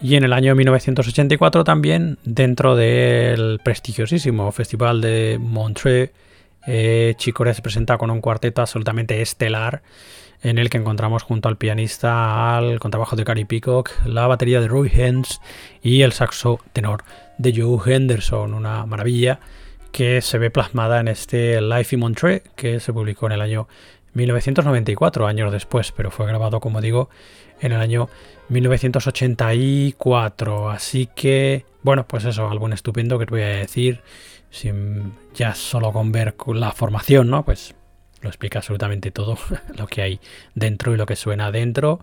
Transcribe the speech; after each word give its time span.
Y 0.00 0.14
en 0.14 0.24
el 0.24 0.32
año 0.32 0.54
1984 0.54 1.64
también, 1.64 2.18
dentro 2.24 2.76
del 2.76 3.60
prestigiosísimo 3.64 4.52
Festival 4.52 5.00
de 5.00 5.38
Montreux, 5.40 6.12
eh, 6.66 7.16
se 7.18 7.62
presenta 7.62 7.98
con 7.98 8.10
un 8.10 8.20
cuarteto 8.20 8.60
absolutamente 8.60 9.20
estelar 9.20 9.82
en 10.42 10.58
el 10.58 10.70
que 10.70 10.78
encontramos 10.78 11.24
junto 11.24 11.48
al 11.48 11.56
pianista 11.56 12.56
al 12.56 12.78
contrabajo 12.78 13.16
de 13.16 13.24
Gary 13.24 13.44
Peacock, 13.44 13.90
la 14.06 14.26
batería 14.26 14.60
de 14.60 14.68
Roy 14.68 14.90
Hens 14.92 15.40
y 15.82 16.02
el 16.02 16.12
saxo 16.12 16.60
tenor 16.72 17.02
de 17.38 17.52
Joe 17.56 17.78
Henderson, 17.84 18.54
una 18.54 18.86
maravilla 18.86 19.40
que 19.90 20.20
se 20.20 20.38
ve 20.38 20.50
plasmada 20.50 21.00
en 21.00 21.08
este 21.08 21.60
Life 21.60 21.96
in 21.96 22.00
Montreux 22.00 22.42
que 22.54 22.78
se 22.78 22.92
publicó 22.92 23.26
en 23.26 23.32
el 23.32 23.40
año 23.40 23.66
1994, 24.14 25.26
años 25.26 25.52
después, 25.52 25.92
pero 25.92 26.10
fue 26.10 26.26
grabado, 26.26 26.60
como 26.60 26.80
digo, 26.80 27.08
en 27.60 27.72
el 27.72 27.80
año 27.80 28.08
1984. 28.48 30.70
Así 30.70 31.08
que, 31.14 31.66
bueno, 31.82 32.06
pues 32.06 32.24
eso, 32.24 32.48
álbum 32.48 32.72
estupendo 32.72 33.18
que 33.18 33.26
te 33.26 33.30
voy 33.30 33.42
a 33.42 33.48
decir, 33.48 34.00
sin, 34.50 35.12
ya 35.34 35.54
solo 35.54 35.92
con 35.92 36.12
ver 36.12 36.34
la 36.54 36.72
formación, 36.72 37.28
¿no? 37.30 37.44
Pues 37.44 37.74
lo 38.20 38.28
explica 38.28 38.58
absolutamente 38.58 39.10
todo 39.10 39.38
lo 39.76 39.86
que 39.86 40.02
hay 40.02 40.20
dentro 40.54 40.94
y 40.94 40.96
lo 40.96 41.06
que 41.06 41.16
suena 41.16 41.50
dentro. 41.50 42.00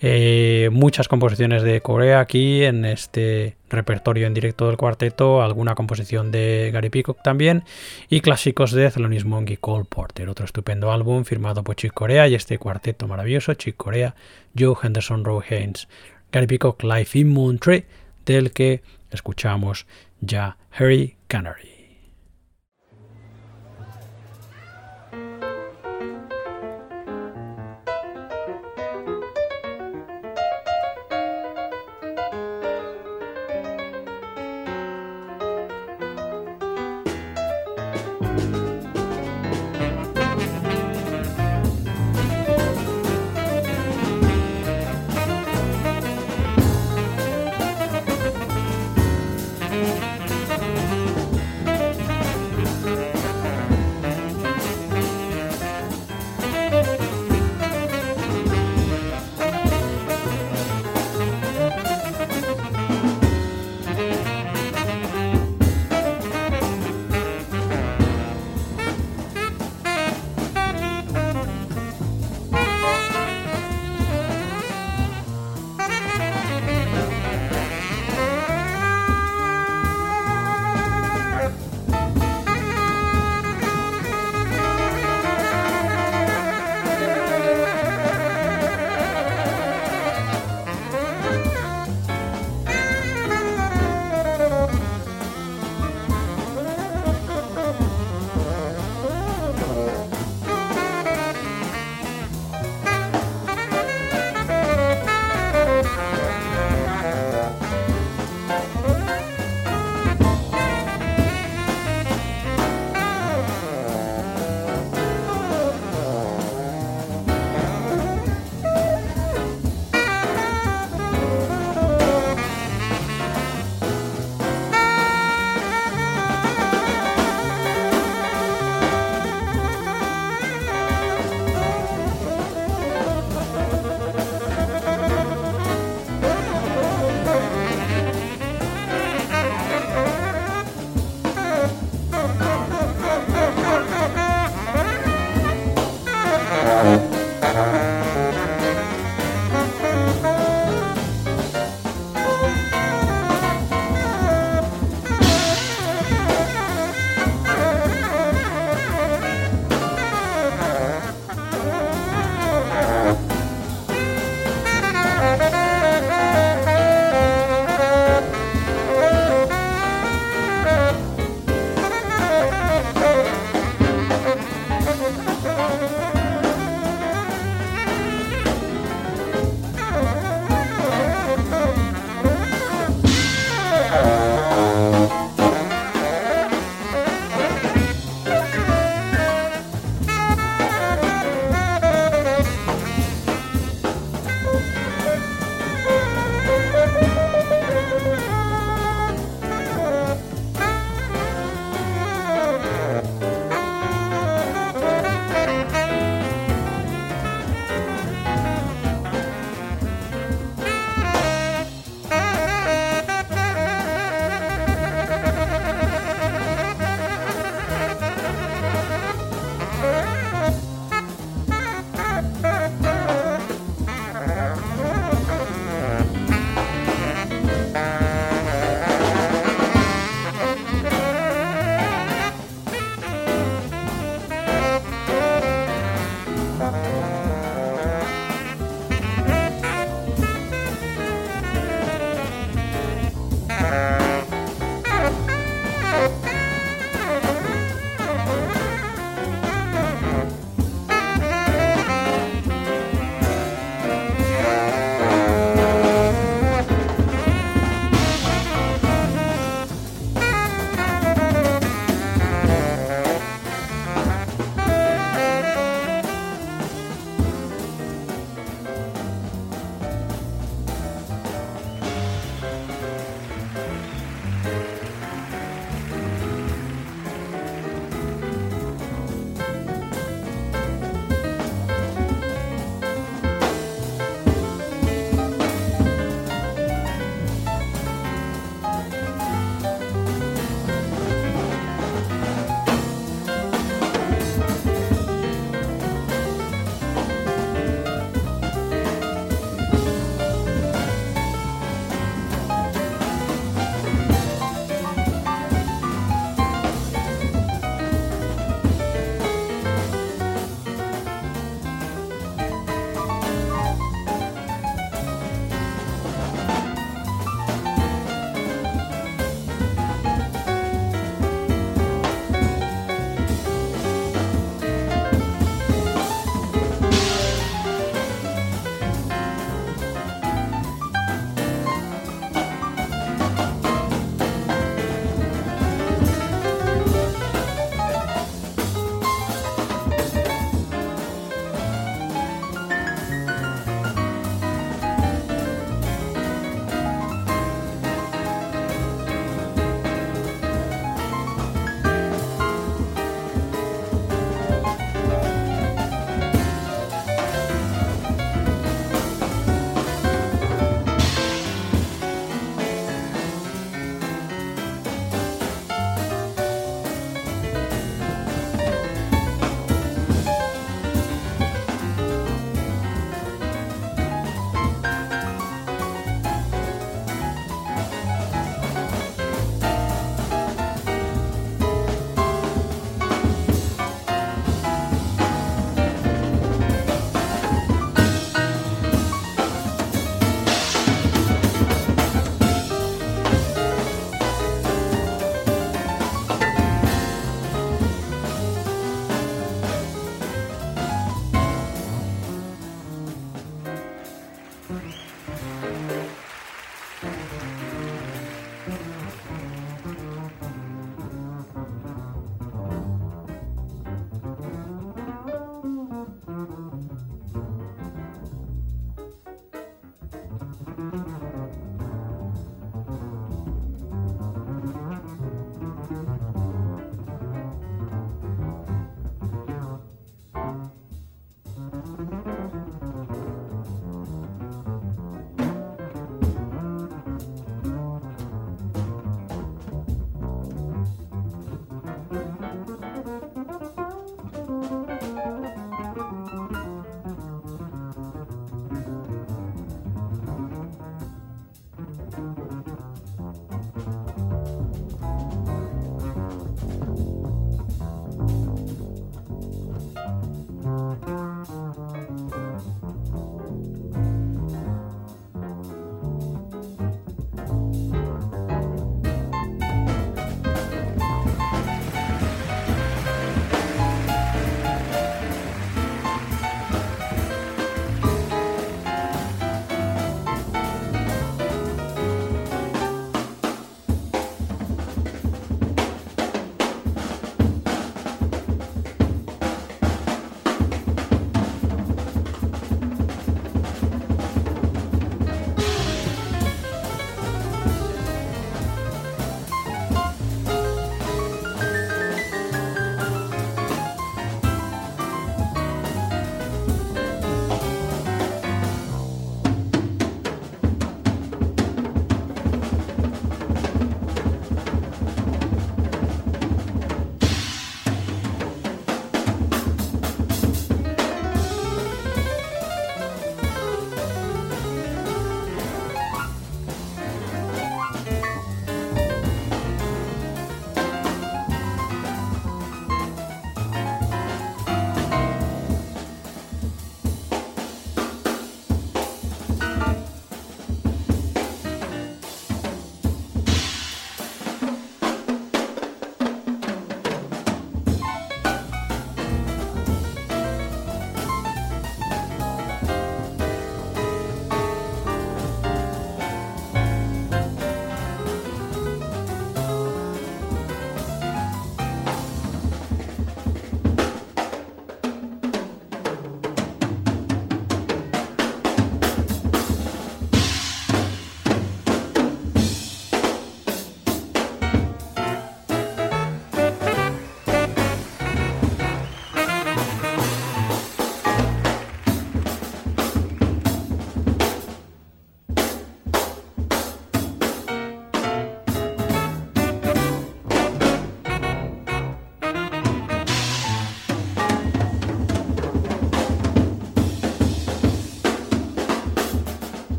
Eh, 0.00 0.68
muchas 0.72 1.08
composiciones 1.08 1.62
de 1.62 1.80
Corea 1.80 2.20
aquí 2.20 2.64
en 2.64 2.84
este 2.84 3.56
repertorio 3.70 4.26
en 4.26 4.34
directo 4.34 4.66
del 4.66 4.76
cuarteto, 4.76 5.42
alguna 5.42 5.74
composición 5.74 6.30
de 6.30 6.70
Gary 6.72 6.90
Peacock 6.90 7.22
también 7.22 7.64
y 8.08 8.20
clásicos 8.20 8.72
de 8.72 8.90
Thelonious 8.90 9.24
Monk 9.24 9.50
y 9.50 9.56
Cole 9.56 9.84
Porter, 9.88 10.28
otro 10.28 10.44
estupendo 10.44 10.90
álbum 10.92 11.24
firmado 11.24 11.62
por 11.62 11.76
Chick 11.76 11.92
Corea 11.92 12.28
y 12.28 12.34
este 12.34 12.58
cuarteto 12.58 13.06
maravilloso, 13.06 13.54
Chick 13.54 13.76
Corea, 13.76 14.14
Joe 14.58 14.74
Henderson, 14.82 15.24
Roe 15.24 15.44
Haynes, 15.48 15.88
Gary 16.32 16.46
Peacock, 16.46 16.82
Life 16.82 17.18
in 17.18 17.28
Moontree, 17.28 17.84
del 18.24 18.52
que 18.52 18.82
escuchamos 19.10 19.86
ya 20.20 20.56
Harry 20.72 21.16
Canary. 21.28 21.67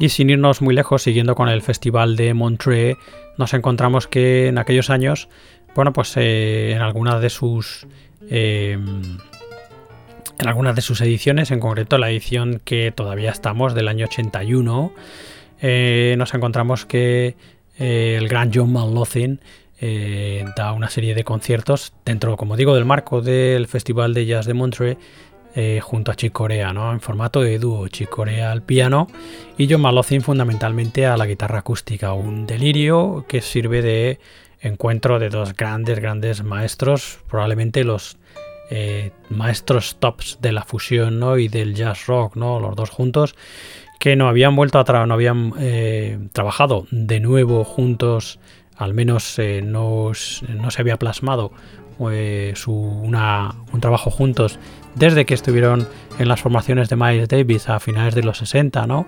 Y 0.00 0.08
sin 0.08 0.30
irnos 0.30 0.62
muy 0.62 0.74
lejos, 0.74 1.02
siguiendo 1.02 1.34
con 1.34 1.50
el 1.50 1.60
Festival 1.60 2.16
de 2.16 2.32
Montreux, 2.32 2.96
nos 3.36 3.52
encontramos 3.52 4.06
que 4.06 4.46
en 4.46 4.56
aquellos 4.56 4.88
años, 4.88 5.28
bueno, 5.74 5.92
pues 5.92 6.16
eh, 6.16 6.72
en 6.74 6.80
algunas 6.80 7.20
de 7.20 7.28
sus 7.28 7.86
em, 8.30 9.18
en 10.38 10.48
algunas 10.48 10.74
de 10.74 10.80
sus 10.80 11.02
ediciones, 11.02 11.50
en 11.50 11.60
concreto 11.60 11.98
la 11.98 12.08
edición 12.08 12.62
que 12.64 12.92
todavía 12.92 13.30
estamos 13.30 13.74
del 13.74 13.88
año 13.88 14.06
81, 14.06 14.90
eh, 15.60 16.14
nos 16.16 16.32
encontramos 16.32 16.86
que 16.86 17.36
eh, 17.78 18.16
el 18.18 18.26
gran 18.26 18.50
John 18.54 18.72
Malothin 18.72 19.40
da 20.56 20.72
una 20.72 20.90
serie 20.90 21.14
de 21.14 21.24
conciertos 21.24 21.94
dentro, 22.06 22.36
como 22.36 22.56
digo, 22.56 22.74
del 22.74 22.84
marco 22.84 23.22
del 23.22 23.66
Festival 23.66 24.12
de 24.12 24.26
Jazz 24.26 24.46
de 24.46 24.54
Montreux 24.54 24.98
eh, 25.56 25.80
junto 25.82 26.12
a 26.12 26.14
Chick 26.14 26.32
Corea, 26.32 26.72
¿no? 26.72 26.92
En 26.92 27.00
formato 27.00 27.40
de 27.40 27.58
dúo, 27.58 27.88
Chick 27.88 28.08
Corea 28.08 28.52
al 28.52 28.62
piano 28.62 29.08
y 29.58 29.68
John 29.68 29.80
Malothin 29.80 30.22
fundamentalmente 30.22 31.06
a 31.06 31.16
la 31.16 31.26
guitarra 31.26 31.58
acústica. 31.58 32.12
Un 32.12 32.46
delirio 32.46 33.24
que 33.28 33.40
sirve 33.40 33.82
de 33.82 34.20
encuentro 34.60 35.18
de 35.18 35.28
dos 35.28 35.56
grandes, 35.56 35.98
grandes 35.98 36.44
maestros, 36.44 37.18
probablemente 37.28 37.82
los 37.82 38.16
eh, 38.70 39.10
maestros 39.28 39.96
tops 39.98 40.38
de 40.40 40.52
la 40.52 40.62
fusión 40.62 41.18
¿no? 41.18 41.36
y 41.36 41.48
del 41.48 41.74
jazz 41.74 42.06
rock, 42.06 42.36
¿no? 42.36 42.60
Los 42.60 42.76
dos 42.76 42.90
juntos, 42.90 43.34
que 43.98 44.14
no 44.14 44.28
habían 44.28 44.54
vuelto 44.54 44.78
a 44.78 44.84
trabajar, 44.84 45.08
no 45.08 45.14
habían 45.14 45.52
eh, 45.58 46.28
trabajado 46.32 46.86
de 46.92 47.18
nuevo 47.18 47.64
juntos, 47.64 48.38
al 48.76 48.94
menos 48.94 49.36
no, 49.64 50.14
se 50.14 50.80
había 50.80 50.96
plasmado 50.96 51.50
su, 52.54 52.72
un 52.72 53.80
trabajo 53.80 54.10
juntos 54.10 54.58
desde 54.94 55.24
que 55.24 55.34
estuvieron 55.34 55.86
en 56.18 56.28
las 56.28 56.40
formaciones 56.40 56.88
de 56.88 56.96
Miles 56.96 57.28
Davis 57.28 57.68
a 57.68 57.80
finales 57.80 58.14
de 58.14 58.22
los 58.22 58.38
60, 58.38 58.86
¿no? 58.86 59.06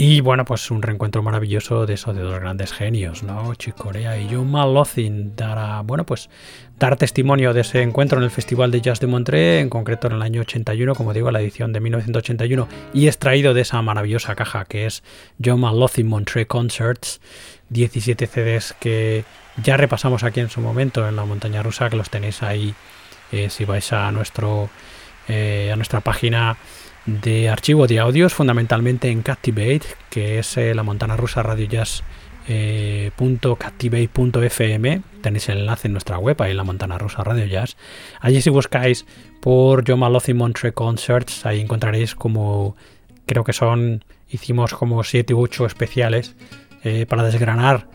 Y 0.00 0.20
bueno, 0.20 0.44
pues 0.44 0.70
un 0.70 0.80
reencuentro 0.80 1.24
maravilloso 1.24 1.84
de 1.84 1.94
esos 1.94 2.14
de 2.14 2.22
dos 2.22 2.38
grandes 2.38 2.72
genios, 2.72 3.24
¿no? 3.24 3.52
Chick 3.56 3.74
Corea 3.74 4.16
y 4.16 4.28
John 4.30 4.48
Malothin 4.48 5.34
dará, 5.34 5.80
bueno, 5.80 6.06
pues 6.06 6.30
dar 6.78 6.96
testimonio 6.96 7.52
de 7.52 7.62
ese 7.62 7.82
encuentro 7.82 8.18
en 8.18 8.24
el 8.24 8.30
Festival 8.30 8.70
de 8.70 8.80
Jazz 8.80 9.00
de 9.00 9.08
Montreux, 9.08 9.60
en 9.60 9.68
concreto 9.68 10.06
en 10.06 10.12
el 10.12 10.22
año 10.22 10.42
81, 10.42 10.94
como 10.94 11.12
digo, 11.12 11.32
la 11.32 11.40
edición 11.40 11.72
de 11.72 11.80
1981, 11.80 12.68
y 12.94 13.08
extraído 13.08 13.54
de 13.54 13.62
esa 13.62 13.82
maravillosa 13.82 14.36
caja 14.36 14.66
que 14.66 14.86
es 14.86 15.02
John 15.44 15.58
Malothin 15.58 16.06
Montreux 16.06 16.46
Concerts, 16.46 17.20
17 17.70 18.28
CDs 18.28 18.76
que 18.78 19.24
ya 19.60 19.76
repasamos 19.76 20.22
aquí 20.22 20.38
en 20.38 20.48
su 20.48 20.60
momento 20.60 21.08
en 21.08 21.16
la 21.16 21.24
montaña 21.24 21.64
rusa, 21.64 21.90
que 21.90 21.96
los 21.96 22.08
tenéis 22.08 22.44
ahí 22.44 22.72
eh, 23.32 23.50
si 23.50 23.64
vais 23.64 23.92
a 23.92 24.10
nuestro 24.12 24.70
eh, 25.28 25.70
a 25.72 25.76
nuestra 25.76 26.00
página 26.00 26.56
de 27.06 27.48
archivo 27.48 27.86
de 27.86 27.98
audios, 27.98 28.34
fundamentalmente 28.34 29.10
en 29.10 29.22
Captivate, 29.22 29.82
que 30.10 30.38
es 30.38 30.56
eh, 30.56 30.74
la 30.74 30.82
montana 30.82 31.16
rusa 31.16 31.42
radio 31.42 31.66
jazz 31.66 32.02
.captivate.fm 33.58 35.02
tenéis 35.20 35.48
el 35.50 35.58
enlace 35.58 35.88
en 35.88 35.92
nuestra 35.92 36.18
web 36.18 36.40
ahí 36.40 36.52
en 36.52 36.56
la 36.56 36.64
montana 36.64 36.96
rusa 36.96 37.22
radio 37.22 37.44
jazz. 37.44 37.76
Allí 38.20 38.40
si 38.40 38.48
buscáis 38.48 39.04
por 39.42 39.84
John 39.86 40.00
Montre 40.34 40.72
Concerts 40.72 41.44
ahí 41.44 41.60
encontraréis 41.60 42.14
como 42.14 42.74
creo 43.26 43.44
que 43.44 43.52
son 43.52 44.02
hicimos 44.30 44.72
como 44.72 45.04
7 45.04 45.34
u 45.34 45.42
8 45.42 45.66
especiales 45.66 46.36
para 47.06 47.22
desgranar 47.22 47.86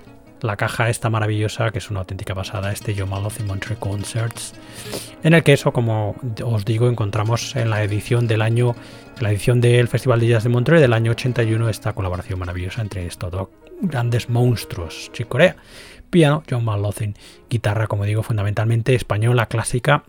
la 0.44 0.58
caja 0.58 0.90
esta 0.90 1.10
maravillosa, 1.10 1.72
que 1.72 1.80
es 1.80 1.90
una 1.90 2.02
auténtica 2.02 2.36
pasada, 2.36 2.72
este 2.72 2.94
Yo 2.94 3.06
y 3.06 3.44
Montre 3.44 3.78
Concerts, 3.78 4.54
en 5.24 5.34
el 5.34 5.42
que 5.42 5.54
eso, 5.54 5.72
como 5.72 6.16
os 6.44 6.66
digo, 6.66 6.90
encontramos 6.90 7.56
en 7.56 7.70
la 7.70 7.82
edición 7.82 8.28
del 8.28 8.42
año, 8.42 8.76
la 9.22 9.32
edición 9.32 9.62
del 9.62 9.88
Festival 9.88 10.20
de 10.20 10.28
Jazz 10.28 10.44
de 10.44 10.50
Montreux 10.50 10.82
del 10.82 10.94
año 10.94 11.12
81, 11.12 11.70
esta 11.70 11.94
colaboración 11.94 12.40
maravillosa 12.40 12.82
entre 12.82 13.06
estos 13.06 13.32
dos 13.32 13.48
grandes 13.82 14.30
monstruos, 14.30 15.10
Chick 15.14 15.30
Corea, 15.30 15.56
piano, 16.10 16.44
John 16.50 16.66
Malothin, 16.66 17.16
guitarra, 17.50 17.88
como 17.88 18.04
digo, 18.04 18.22
fundamentalmente 18.22 18.96
española, 18.96 19.46
clásica, 19.46 20.04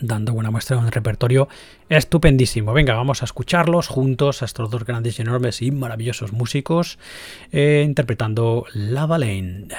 dando 0.00 0.32
buena 0.32 0.50
muestra 0.50 0.76
de 0.76 0.82
un 0.82 0.90
repertorio 0.90 1.48
estupendísimo. 1.88 2.72
Venga, 2.72 2.94
vamos 2.94 3.22
a 3.22 3.24
escucharlos 3.24 3.88
juntos 3.88 4.42
a 4.42 4.44
estos 4.44 4.70
dos 4.70 4.84
grandes 4.84 5.18
y 5.18 5.22
enormes 5.22 5.62
y 5.62 5.70
maravillosos 5.70 6.32
músicos 6.32 6.98
eh, 7.52 7.82
interpretando 7.86 8.66
La 8.72 9.06
Valente. 9.06 9.76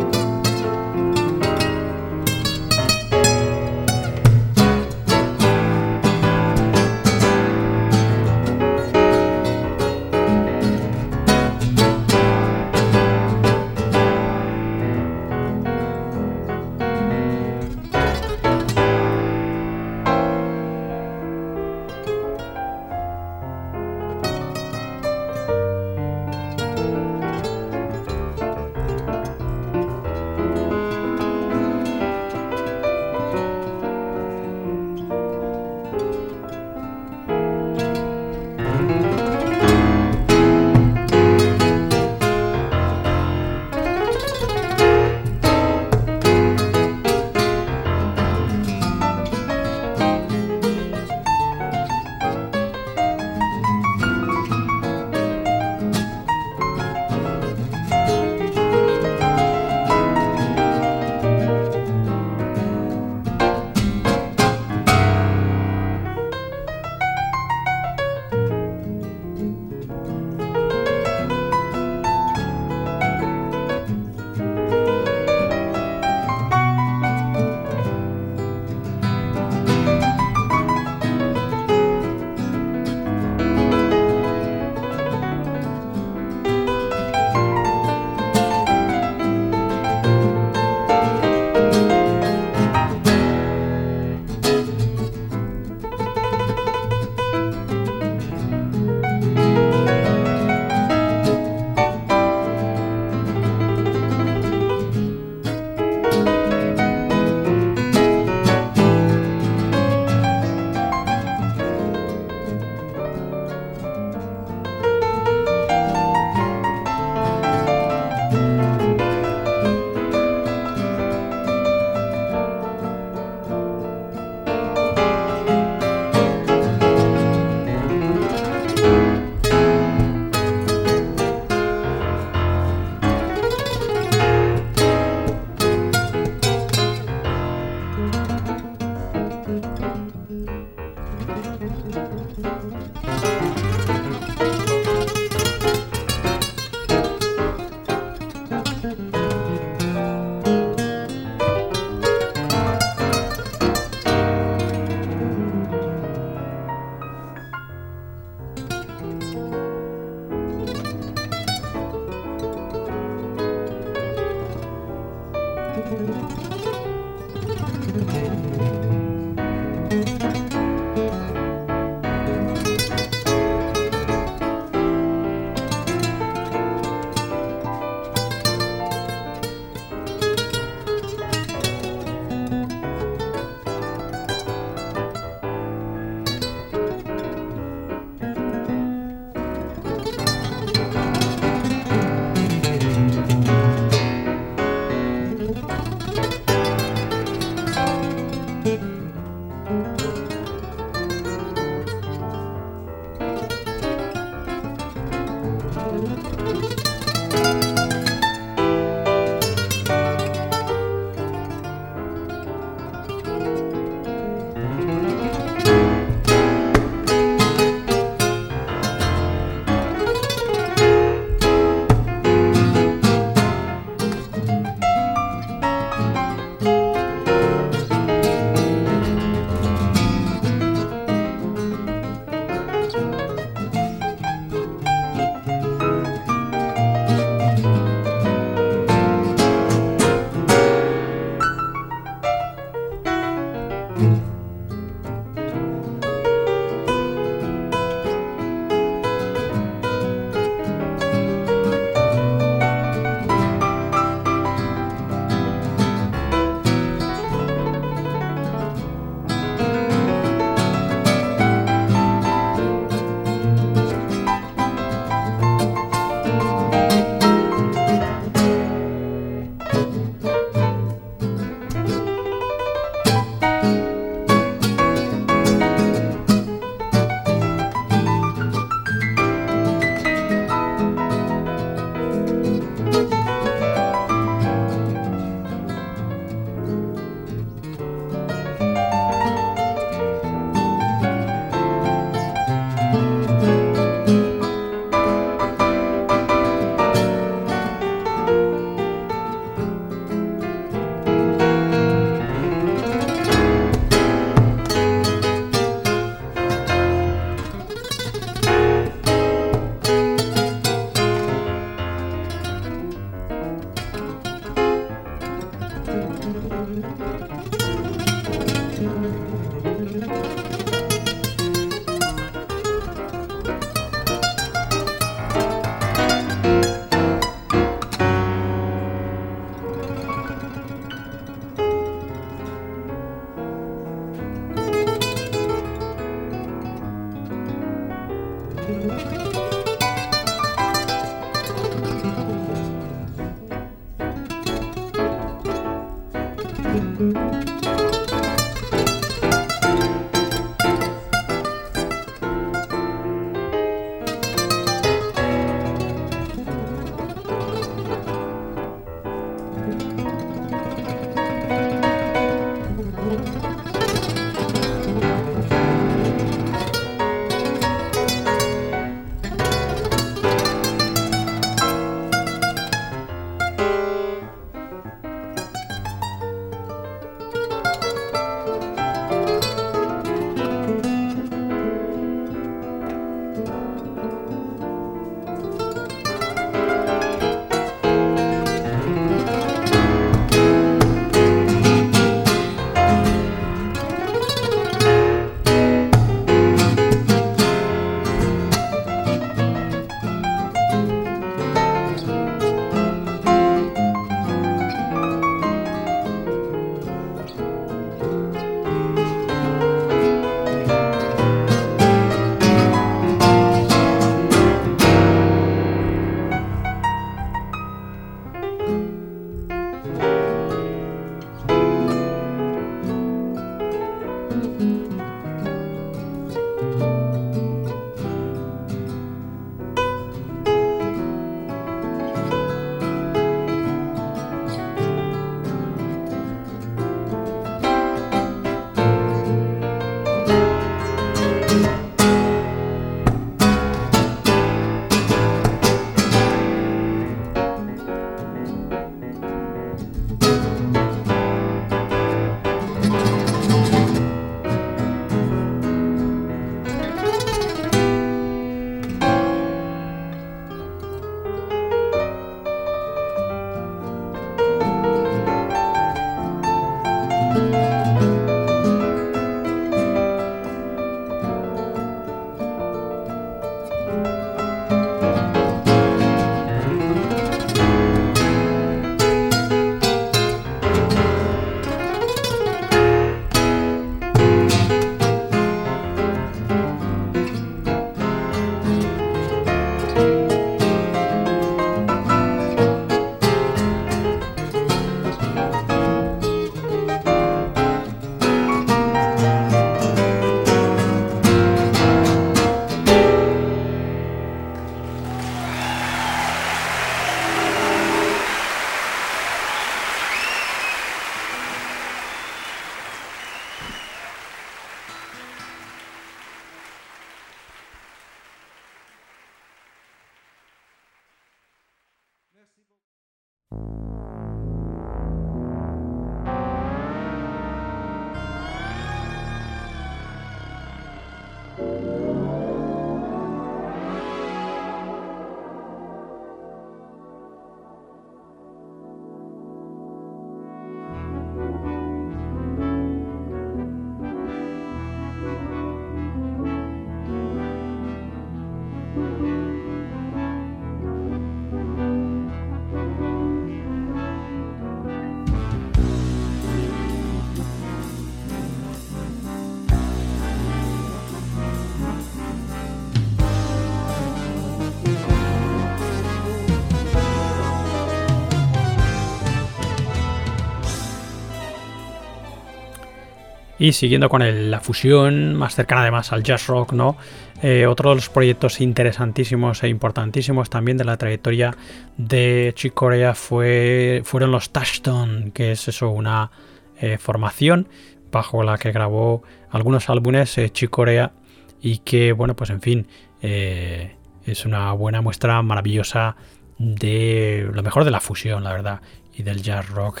Y 573.62 573.74
siguiendo 573.74 574.08
con 574.08 574.50
la 574.50 574.58
fusión, 574.58 575.36
más 575.36 575.54
cercana 575.54 575.82
además 575.82 576.12
al 576.12 576.24
jazz 576.24 576.48
rock, 576.48 576.72
¿no? 576.72 576.96
Eh, 577.42 577.64
otro 577.66 577.90
de 577.90 577.94
los 577.94 578.08
proyectos 578.08 578.60
interesantísimos 578.60 579.62
e 579.62 579.68
importantísimos 579.68 580.50
también 580.50 580.78
de 580.78 580.84
la 580.84 580.96
trayectoria 580.96 581.56
de 581.96 582.52
Chick 582.56 582.74
Corea 582.74 583.14
fue, 583.14 584.02
fueron 584.04 584.32
los 584.32 584.50
Touchstone, 584.50 585.30
que 585.30 585.52
es 585.52 585.68
eso, 585.68 585.90
una 585.90 586.32
eh, 586.80 586.98
formación 586.98 587.68
bajo 588.10 588.42
la 588.42 588.58
que 588.58 588.72
grabó 588.72 589.22
algunos 589.48 589.88
álbumes 589.88 590.36
eh, 590.38 590.50
Corea 590.68 591.12
y 591.60 591.78
que, 591.78 592.10
bueno, 592.10 592.34
pues 592.34 592.50
en 592.50 592.62
fin, 592.62 592.88
es 593.20 594.44
una 594.44 594.72
buena 594.72 595.02
muestra 595.02 595.40
maravillosa 595.42 596.16
de 596.58 597.48
lo 597.52 597.62
mejor 597.62 597.84
de 597.84 597.92
la 597.92 598.00
fusión, 598.00 598.42
la 598.42 598.50
verdad, 598.50 598.80
y 599.14 599.22
del 599.22 599.40
jazz 599.40 599.68
rock 599.68 600.00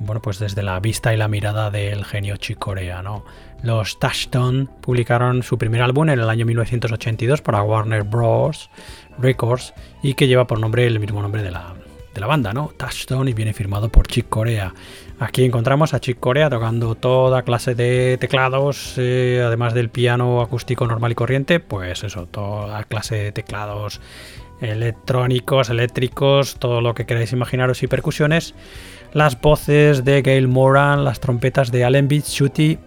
bueno, 0.00 0.20
pues 0.22 0.38
desde 0.38 0.62
la 0.62 0.80
vista 0.80 1.14
y 1.14 1.16
la 1.16 1.28
mirada 1.28 1.70
del 1.70 2.04
genio 2.04 2.36
Corea, 2.58 3.02
¿no? 3.02 3.24
Los 3.62 3.98
Touchstone 3.98 4.66
publicaron 4.80 5.42
su 5.42 5.58
primer 5.58 5.82
álbum 5.82 6.08
en 6.08 6.18
el 6.18 6.30
año 6.30 6.46
1982 6.46 7.42
para 7.42 7.62
Warner 7.62 8.02
Bros. 8.02 8.70
Records 9.18 9.74
y 10.02 10.14
que 10.14 10.26
lleva 10.26 10.46
por 10.46 10.58
nombre 10.58 10.86
el 10.86 10.98
mismo 10.98 11.20
nombre 11.20 11.42
de 11.42 11.50
la, 11.50 11.74
banda, 12.26 12.52
¿no? 12.52 12.70
Touchstone 12.76 13.30
y 13.30 13.34
viene 13.34 13.52
firmado 13.52 13.90
por 13.90 14.06
Chick 14.06 14.28
Corea. 14.28 14.74
Aquí 15.18 15.44
encontramos 15.44 15.92
a 15.92 16.00
Chick 16.00 16.18
Corea 16.18 16.48
tocando 16.48 16.94
toda 16.94 17.42
clase 17.42 17.74
de 17.74 18.16
teclados, 18.18 18.94
eh, 18.96 19.42
además 19.44 19.74
del 19.74 19.90
piano 19.90 20.40
acústico 20.40 20.86
normal 20.86 21.12
y 21.12 21.14
corriente, 21.14 21.60
pues 21.60 22.04
eso, 22.04 22.26
toda 22.26 22.84
clase 22.84 23.16
de 23.16 23.32
teclados 23.32 24.00
electrónicos, 24.60 25.70
eléctricos, 25.70 26.56
todo 26.56 26.80
lo 26.80 26.94
que 26.94 27.06
queráis 27.06 27.32
imaginaros 27.32 27.82
y 27.82 27.86
percusiones 27.86 28.54
las 29.12 29.40
voces 29.40 30.04
de 30.04 30.22
Gail 30.22 30.48
Moran, 30.48 31.04
las 31.04 31.20
trompetas 31.20 31.72
de 31.72 31.84
Allen 31.84 32.08
Shuti, 32.08 32.78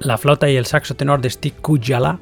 la 0.00 0.18
flauta 0.18 0.50
y 0.50 0.56
el 0.56 0.66
saxo 0.66 0.94
tenor 0.94 1.20
de 1.20 1.30
Steve 1.30 1.56
Kujala, 1.60 2.18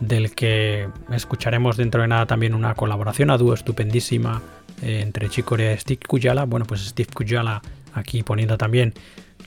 del 0.00 0.34
que 0.34 0.88
escucharemos 1.12 1.76
dentro 1.76 2.02
de 2.02 2.08
nada 2.08 2.26
también 2.26 2.54
una 2.54 2.74
colaboración 2.74 3.30
a 3.30 3.36
dúo 3.36 3.54
estupendísima 3.54 4.42
eh, 4.82 5.00
entre 5.02 5.28
Chicorea 5.28 5.72
y 5.72 5.78
Steve 5.78 6.00
Kujala. 6.06 6.44
Bueno, 6.44 6.66
pues 6.66 6.86
Steve 6.86 7.10
Kujala 7.12 7.60
aquí 7.94 8.22
poniendo 8.22 8.56
también 8.56 8.94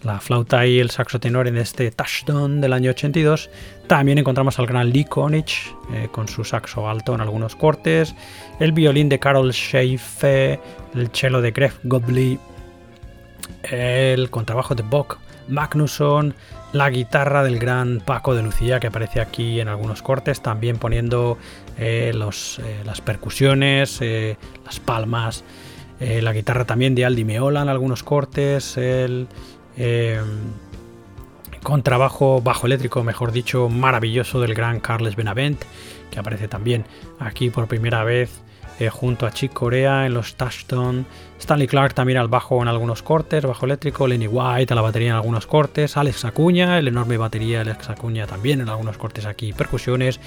la 0.04 0.20
flauta 0.20 0.66
y 0.66 0.80
el 0.80 0.90
saxo 0.90 1.20
tenor 1.20 1.48
en 1.48 1.58
este 1.58 1.92
touchdown 1.92 2.60
del 2.60 2.74
año 2.74 2.92
82. 2.92 3.50
También 3.88 4.18
encontramos 4.18 4.58
al 4.60 4.66
gran 4.66 4.90
Lee 4.90 5.06
Konich 5.06 5.74
eh, 5.94 6.08
con 6.12 6.28
su 6.28 6.44
saxo 6.44 6.90
alto 6.90 7.14
en 7.14 7.22
algunos 7.22 7.56
cortes, 7.56 8.16
el 8.60 8.72
violín 8.72 9.10
de 9.10 9.20
Carol 9.20 9.52
Scheife, 9.54 10.60
el 10.96 11.10
cello 11.14 11.42
de 11.42 11.52
Greg 11.52 11.74
Godley 11.84 12.40
el 13.64 14.30
contrabajo 14.30 14.76
de 14.76 14.84
Bock 14.84 15.20
Magnusson, 15.48 16.34
la 16.74 16.90
guitarra 16.90 17.44
del 17.44 17.60
gran 17.60 18.02
Paco 18.04 18.34
de 18.34 18.44
Lucía 18.44 18.80
que 18.80 18.88
aparece 18.88 19.20
aquí 19.20 19.60
en 19.60 19.68
algunos 19.68 20.02
cortes, 20.02 20.42
también 20.42 20.78
poniendo 20.78 21.38
eh, 21.78 22.12
los, 22.16 22.60
eh, 22.60 22.82
las 22.86 23.02
percusiones, 23.02 24.00
eh, 24.02 24.38
las 24.66 24.80
palmas, 24.80 25.44
la 26.00 26.34
guitarra 26.34 26.66
también 26.66 26.96
de 26.96 27.06
Aldi 27.06 27.24
Meola 27.26 27.62
en 27.62 27.70
algunos 27.70 28.02
cortes, 28.02 28.76
el 28.76 29.28
contrabajo 31.62 32.42
bajo 32.42 32.66
eléctrico, 32.66 33.04
mejor 33.04 33.32
dicho, 33.32 33.70
maravilloso 33.70 34.42
del 34.42 34.56
gran 34.56 34.80
Carles 34.80 35.16
Benavent, 35.16 35.62
que 36.10 36.20
aparece 36.20 36.48
también 36.48 36.86
aquí 37.20 37.52
por 37.52 37.68
primera 37.68 38.04
vez 38.04 38.42
eh, 38.82 38.90
junto 38.90 39.28
a 39.28 39.32
Chick 39.32 39.54
Corea 39.54 40.08
en 40.08 40.16
los 40.16 40.34
Touchstone, 40.34 41.06
Stanley 41.40 41.68
Clark 41.68 41.94
también 41.94 42.18
al 42.18 42.30
bajo 42.30 42.64
en 42.64 42.68
algunos 42.68 43.04
cortes, 43.04 43.46
bajo 43.46 43.68
eléctrico, 43.68 44.08
Lenny 44.08 44.26
White 44.26 44.74
a 44.74 44.76
la 44.76 44.82
batería 44.82 45.10
en 45.10 45.16
algunos 45.18 45.46
cortes, 45.46 45.98
Alex 45.98 46.26
Acuña, 46.26 46.80
el 46.80 46.88
enorme 46.88 47.16
batería 47.18 47.62
Alex 47.62 47.92
Acuña 47.92 48.26
también 48.26 48.60
en 48.60 48.70
algunos 48.70 48.98
cortes 48.98 49.28
aquí, 49.28 49.54
percusiones 49.54 50.20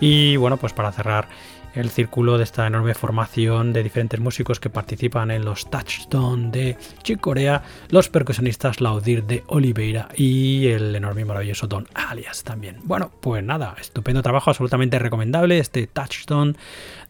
y 0.00 0.34
bueno, 0.34 0.56
pues 0.56 0.72
para 0.72 0.90
cerrar 0.90 1.28
el 1.74 1.90
círculo 1.90 2.38
de 2.38 2.44
esta 2.44 2.66
enorme 2.66 2.94
formación 2.94 3.72
de 3.72 3.82
diferentes 3.82 4.20
músicos 4.20 4.60
que 4.60 4.70
participan 4.70 5.30
en 5.30 5.44
los 5.44 5.70
Touchstone 5.70 6.50
de 6.50 6.76
Chick 7.02 7.20
Corea, 7.20 7.62
los 7.90 8.08
percusionistas 8.08 8.80
Laudir 8.80 9.24
de 9.24 9.44
Oliveira 9.46 10.08
y 10.16 10.68
el 10.68 10.94
enorme 10.94 11.22
y 11.22 11.24
maravilloso 11.24 11.66
Don 11.66 11.86
Alias 11.94 12.44
también. 12.44 12.76
Bueno, 12.84 13.10
pues 13.20 13.42
nada, 13.44 13.76
estupendo 13.80 14.22
trabajo, 14.22 14.50
absolutamente 14.50 14.98
recomendable 14.98 15.58
este 15.58 15.86
Touchstone 15.86 16.54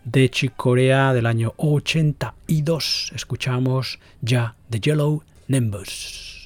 de 0.05 0.31
Chick 0.31 0.55
Corea 0.57 1.13
del 1.13 1.27
año 1.27 1.55
82. 1.57 3.13
Escuchamos 3.15 3.99
ya 4.21 4.57
The 4.71 4.81
Yellow 4.81 5.23
Nimbus. 5.49 6.40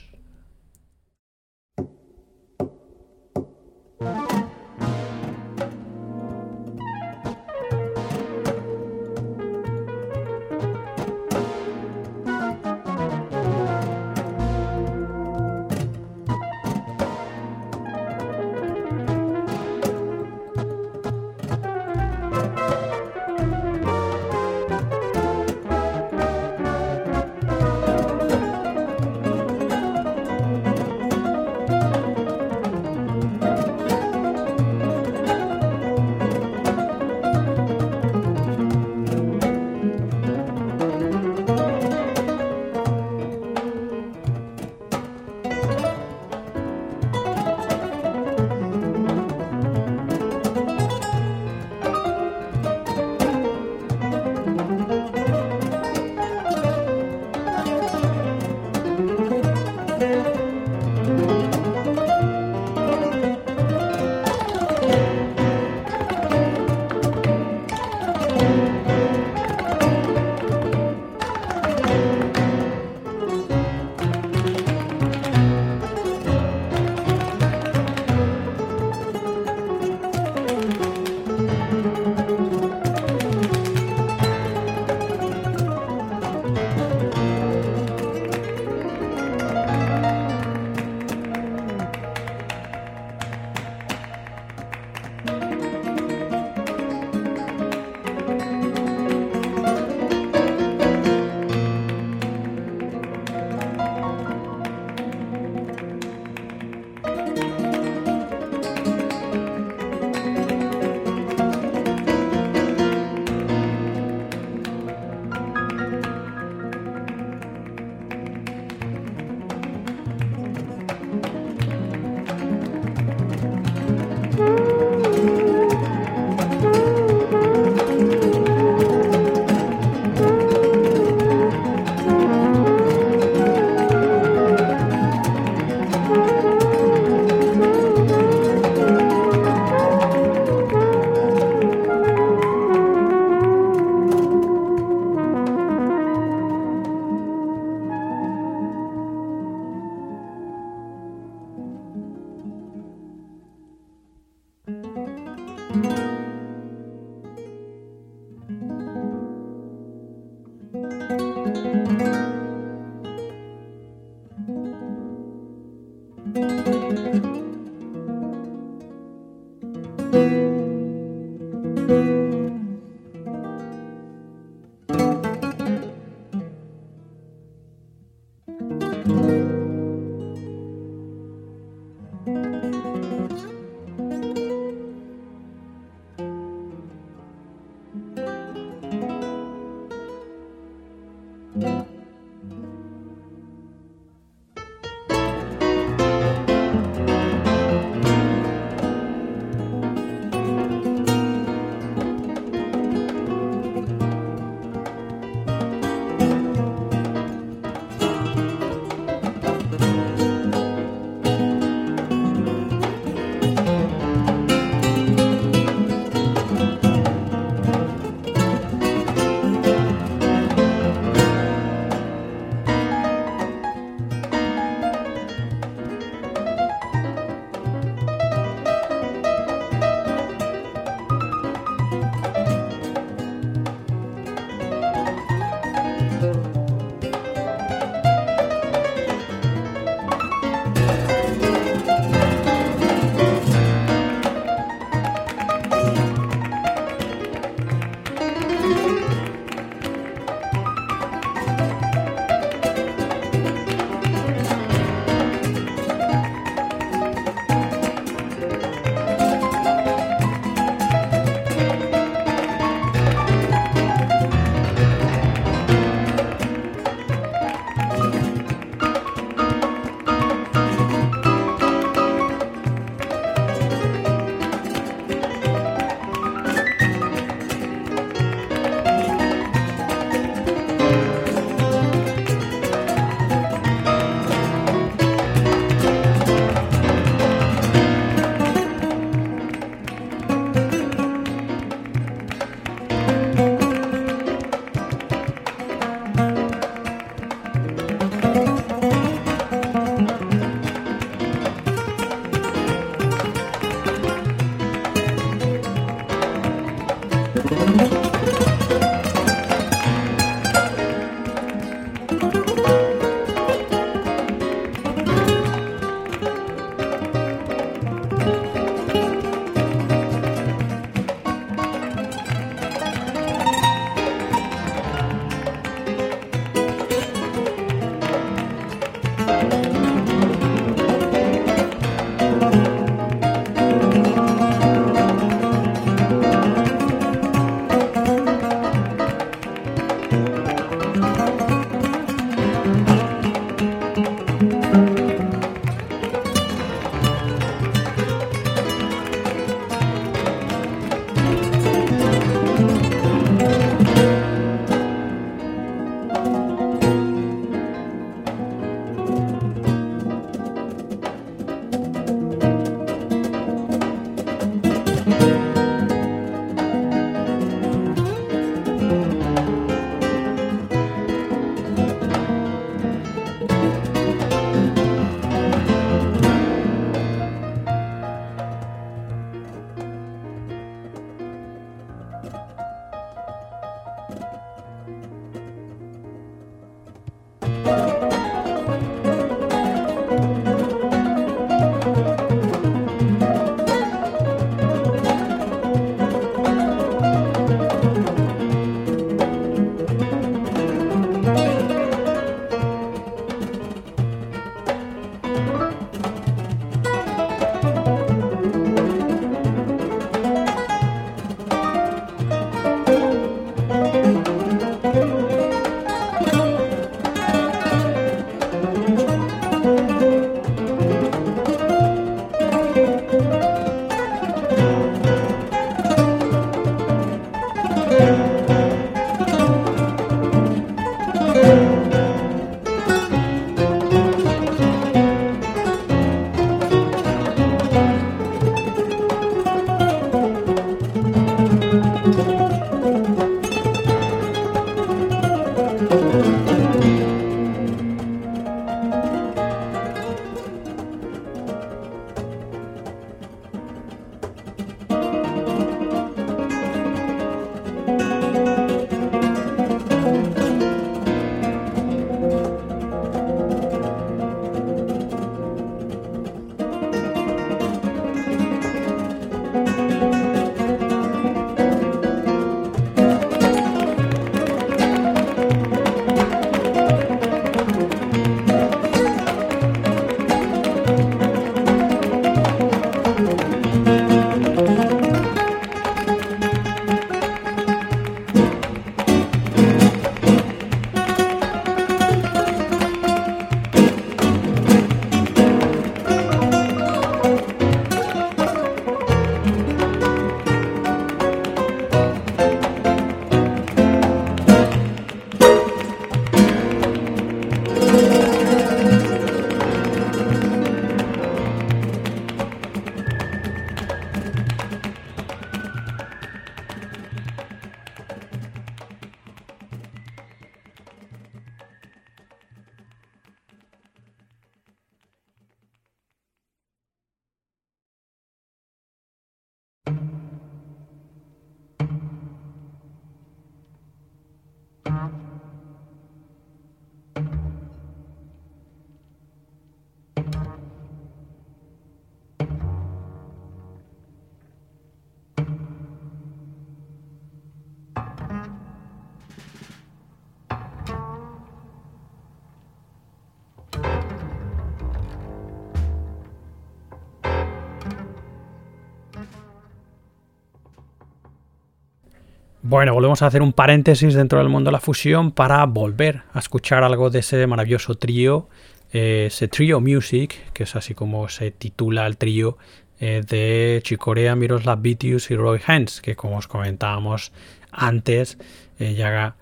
Bueno, 562.66 562.94
volvemos 562.94 563.20
a 563.20 563.26
hacer 563.26 563.42
un 563.42 563.52
paréntesis 563.52 564.14
dentro 564.14 564.38
del 564.38 564.48
mundo 564.48 564.68
de 564.68 564.72
la 564.72 564.80
fusión 564.80 565.32
para 565.32 565.66
volver 565.66 566.22
a 566.32 566.38
escuchar 566.38 566.82
algo 566.82 567.10
de 567.10 567.18
ese 567.18 567.46
maravilloso 567.46 567.96
trío, 567.96 568.48
eh, 568.90 569.26
ese 569.26 569.48
trio 569.48 569.82
music, 569.82 570.50
que 570.54 570.62
es 570.62 570.74
así 570.74 570.94
como 570.94 571.28
se 571.28 571.50
titula 571.50 572.06
el 572.06 572.16
trío 572.16 572.56
eh, 573.00 573.20
de 573.28 573.82
Chicorea, 573.84 574.34
Miroslav 574.34 574.80
Vitius 574.80 575.30
y 575.30 575.36
Roy 575.36 575.60
Hens, 575.68 576.00
que 576.00 576.16
como 576.16 576.38
os 576.38 576.48
comentábamos 576.48 577.32
antes, 577.70 578.38
eh, 578.78 578.94
ya 578.94 579.36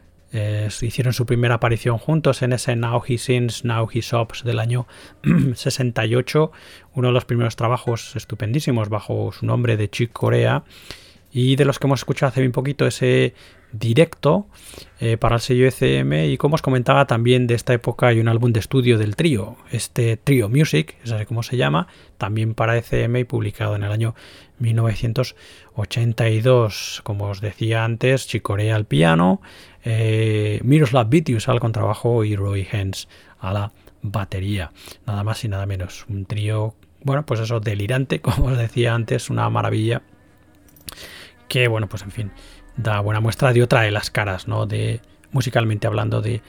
hicieron 0.80 1.12
su 1.12 1.24
primera 1.24 1.54
aparición 1.54 1.98
juntos 1.98 2.42
en 2.42 2.52
ese 2.52 2.74
Now 2.74 3.04
He 3.06 3.18
Sings, 3.18 3.64
Now 3.64 3.88
He 3.92 4.02
Sobs 4.02 4.42
del 4.42 4.58
año 4.58 4.88
68, 5.54 6.50
uno 6.94 7.06
de 7.06 7.14
los 7.14 7.24
primeros 7.24 7.54
trabajos 7.54 8.16
estupendísimos 8.16 8.88
bajo 8.88 9.30
su 9.30 9.46
nombre 9.46 9.76
de 9.76 9.88
Chick 9.88 10.10
Corea 10.12 10.64
y 11.32 11.56
de 11.56 11.64
los 11.64 11.78
que 11.78 11.86
hemos 11.86 12.00
escuchado 12.00 12.28
hace 12.28 12.40
bien 12.40 12.52
poquito 12.52 12.86
ese 12.86 13.32
directo 13.72 14.46
eh, 15.00 15.16
para 15.16 15.36
el 15.36 15.40
sello 15.40 15.66
ECM 15.66 16.12
y 16.30 16.36
como 16.36 16.56
os 16.56 16.62
comentaba 16.62 17.06
también 17.06 17.46
de 17.46 17.54
esta 17.54 17.72
época 17.72 18.08
hay 18.08 18.20
un 18.20 18.28
álbum 18.28 18.52
de 18.52 18.60
estudio 18.60 18.98
del 18.98 19.16
trío, 19.16 19.56
este 19.70 20.18
Trio 20.18 20.50
Music, 20.50 20.96
es 21.02 21.10
así 21.10 21.24
como 21.24 21.42
se 21.42 21.56
llama, 21.56 21.88
también 22.18 22.52
para 22.54 22.76
ECM 22.76 23.16
y 23.16 23.24
publicado 23.24 23.74
en 23.74 23.84
el 23.84 23.90
año 23.90 24.14
1982, 24.58 27.00
como 27.02 27.28
os 27.28 27.40
decía 27.40 27.84
antes, 27.84 28.28
Chicorea 28.28 28.76
al 28.76 28.84
piano, 28.84 29.40
eh, 29.84 30.60
Miroslav 30.62 31.08
Vitius 31.08 31.48
al 31.48 31.60
contrabajo 31.60 32.24
y 32.24 32.36
Roy 32.36 32.68
Hens 32.70 33.08
a 33.38 33.54
la 33.54 33.72
batería, 34.02 34.72
nada 35.06 35.24
más 35.24 35.42
y 35.44 35.48
nada 35.48 35.64
menos, 35.64 36.04
un 36.10 36.26
trío, 36.26 36.74
bueno, 37.02 37.24
pues 37.24 37.40
eso 37.40 37.58
delirante, 37.58 38.20
como 38.24 38.48
os 38.48 38.58
decía 38.58 38.94
antes, 38.94 39.30
una 39.30 39.48
maravilla 39.48 40.02
que 41.52 41.68
bueno, 41.68 41.86
pues 41.86 42.00
en 42.00 42.10
fin, 42.10 42.30
da 42.78 43.00
buena 43.00 43.20
muestra 43.20 43.52
de 43.52 43.62
otra 43.62 43.82
de 43.82 43.90
las 43.90 44.10
caras, 44.10 44.48
¿no? 44.48 44.64
De 44.64 45.02
musicalmente 45.32 45.86
hablando 45.86 46.22
de, 46.22 46.40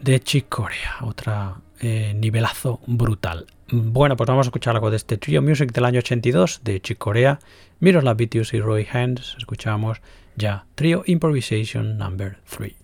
de 0.00 0.18
Chick 0.18 0.48
Corea, 0.48 0.96
otra 1.02 1.60
eh, 1.78 2.14
nivelazo 2.16 2.80
brutal. 2.88 3.46
Bueno, 3.70 4.16
pues 4.16 4.26
vamos 4.26 4.48
a 4.48 4.48
escuchar 4.48 4.74
algo 4.74 4.90
de 4.90 4.96
este 4.96 5.18
Trio 5.18 5.40
Music 5.40 5.70
del 5.70 5.84
año 5.84 6.00
82 6.00 6.62
de 6.64 6.80
Chick 6.80 6.98
Corea, 6.98 7.38
Miroslav 7.78 8.16
Vitius 8.16 8.52
y 8.52 8.60
Roy 8.60 8.88
Hands. 8.92 9.36
Escuchamos 9.38 10.02
ya 10.34 10.66
Trio 10.74 11.04
Improvisation 11.06 11.96
Number 11.96 12.38
3. 12.50 12.74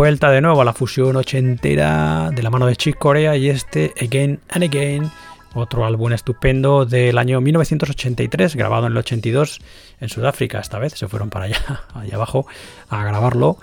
Vuelta 0.00 0.30
de 0.30 0.40
nuevo 0.40 0.62
a 0.62 0.64
la 0.64 0.72
fusión 0.72 1.14
ochentera 1.16 2.30
de 2.34 2.42
la 2.42 2.48
mano 2.48 2.64
de 2.64 2.74
Chick 2.74 2.96
Corea 2.96 3.36
y 3.36 3.50
este 3.50 3.92
Again 4.00 4.40
and 4.48 4.64
Again, 4.64 5.10
otro 5.52 5.84
álbum 5.84 6.10
estupendo 6.14 6.86
del 6.86 7.18
año 7.18 7.42
1983, 7.42 8.56
grabado 8.56 8.86
en 8.86 8.92
el 8.92 8.96
82 8.96 9.60
en 10.00 10.08
Sudáfrica. 10.08 10.58
Esta 10.58 10.78
vez 10.78 10.94
se 10.94 11.06
fueron 11.06 11.28
para 11.28 11.44
allá, 11.44 11.82
allá 11.94 12.14
abajo, 12.14 12.46
a 12.88 13.04
grabarlo. 13.04 13.58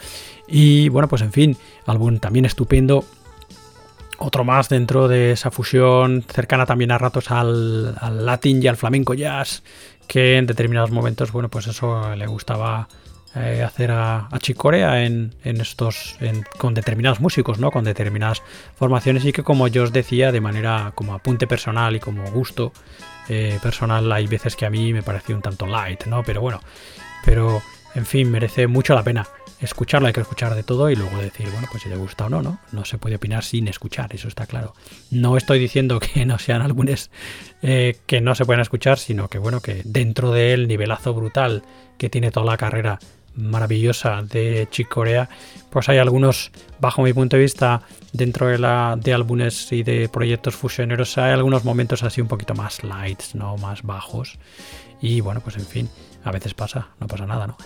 Y 0.47 0.89
bueno, 0.89 1.07
pues 1.07 1.23
en 1.23 1.33
fin, 1.33 1.57
álbum 1.87 2.19
también 2.19 2.45
estupendo. 2.45 3.03
Otro 4.19 4.43
más 4.43 4.69
dentro 4.69 5.07
de 5.07 5.31
esa 5.31 5.49
fusión 5.49 6.21
cercana 6.21 6.67
también 6.67 6.91
a 6.91 6.99
ratos 6.99 7.31
al, 7.31 7.95
al 7.99 8.27
latín 8.27 8.61
y 8.61 8.67
al 8.67 8.77
flamenco 8.77 9.15
jazz, 9.15 9.63
que 10.05 10.37
en 10.37 10.45
determinados 10.45 10.91
momentos, 10.91 11.31
bueno, 11.31 11.49
pues 11.49 11.65
eso 11.65 12.13
le 12.13 12.27
gustaba 12.27 12.87
eh, 13.39 13.63
hacer 13.63 13.91
a, 13.91 14.27
a 14.31 14.39
Chicorea 14.39 15.03
en, 15.05 15.35
en 15.43 15.61
estos 15.61 16.17
con 16.57 16.73
determinados 16.73 17.19
músicos, 17.19 17.59
¿no? 17.59 17.71
Con 17.71 17.83
determinadas 17.83 18.41
formaciones 18.75 19.25
y 19.25 19.31
que 19.31 19.43
como 19.43 19.67
yo 19.67 19.83
os 19.83 19.93
decía, 19.93 20.31
de 20.31 20.41
manera 20.41 20.91
como 20.95 21.13
apunte 21.13 21.47
personal 21.47 21.95
y 21.95 21.99
como 21.99 22.29
gusto 22.31 22.73
eh, 23.29 23.59
personal, 23.61 24.11
hay 24.11 24.27
veces 24.27 24.55
que 24.55 24.65
a 24.65 24.69
mí 24.69 24.93
me 24.93 25.03
pareció 25.03 25.35
un 25.35 25.41
tanto 25.41 25.67
light, 25.67 26.05
¿no? 26.05 26.23
Pero 26.23 26.41
bueno, 26.41 26.61
pero 27.25 27.61
en 27.93 28.05
fin, 28.05 28.31
merece 28.31 28.67
mucho 28.67 28.95
la 28.95 29.03
pena 29.03 29.27
escucharlo, 29.59 30.07
hay 30.07 30.13
que 30.13 30.21
escuchar 30.21 30.55
de 30.55 30.63
todo 30.63 30.89
y 30.89 30.95
luego 30.95 31.17
decir, 31.17 31.49
bueno, 31.51 31.67
pues 31.71 31.83
si 31.83 31.89
le 31.89 31.95
gusta 31.95 32.25
o 32.25 32.29
no, 32.29 32.41
¿no? 32.41 32.59
No 32.71 32.85
se 32.85 32.97
puede 32.97 33.15
opinar 33.15 33.43
sin 33.43 33.67
escuchar, 33.67 34.13
eso 34.13 34.27
está 34.27 34.45
claro. 34.45 34.73
No 35.11 35.35
estoy 35.35 35.59
diciendo 35.59 35.99
que 36.13 36.25
no 36.25 36.39
sean 36.39 36.61
álbumes 36.61 37.09
eh, 37.61 37.97
que 38.05 38.21
no 38.21 38.35
se 38.35 38.45
pueden 38.45 38.61
escuchar, 38.61 38.97
sino 38.99 39.27
que 39.27 39.39
bueno, 39.39 39.61
que 39.61 39.81
dentro 39.83 40.31
del 40.31 40.67
nivelazo 40.67 41.13
brutal 41.13 41.63
que 41.97 42.09
tiene 42.09 42.31
toda 42.31 42.45
la 42.45 42.57
carrera 42.57 42.99
maravillosa 43.37 44.21
de 44.23 44.67
Chick 44.69 44.89
Corea, 44.89 45.29
pues 45.69 45.87
hay 45.89 45.97
algunos, 45.97 46.51
bajo 46.79 47.01
mi 47.03 47.13
punto 47.13 47.37
de 47.37 47.43
vista, 47.43 47.81
dentro 48.11 48.47
de, 48.47 48.57
la, 48.57 48.97
de 49.01 49.13
álbumes 49.13 49.71
y 49.71 49.83
de 49.83 50.09
proyectos 50.09 50.55
fusioneros, 50.55 51.17
hay 51.17 51.31
algunos 51.31 51.63
momentos 51.63 52.03
así 52.03 52.19
un 52.21 52.27
poquito 52.27 52.53
más 52.55 52.83
lights, 52.83 53.35
¿no? 53.35 53.57
Más 53.57 53.83
bajos. 53.83 54.37
Y 55.01 55.21
bueno, 55.21 55.41
pues 55.41 55.57
en 55.57 55.65
fin, 55.65 55.89
a 56.23 56.31
veces 56.31 56.53
pasa, 56.53 56.89
no 56.99 57.07
pasa 57.07 57.25
nada, 57.25 57.47
¿no? 57.47 57.57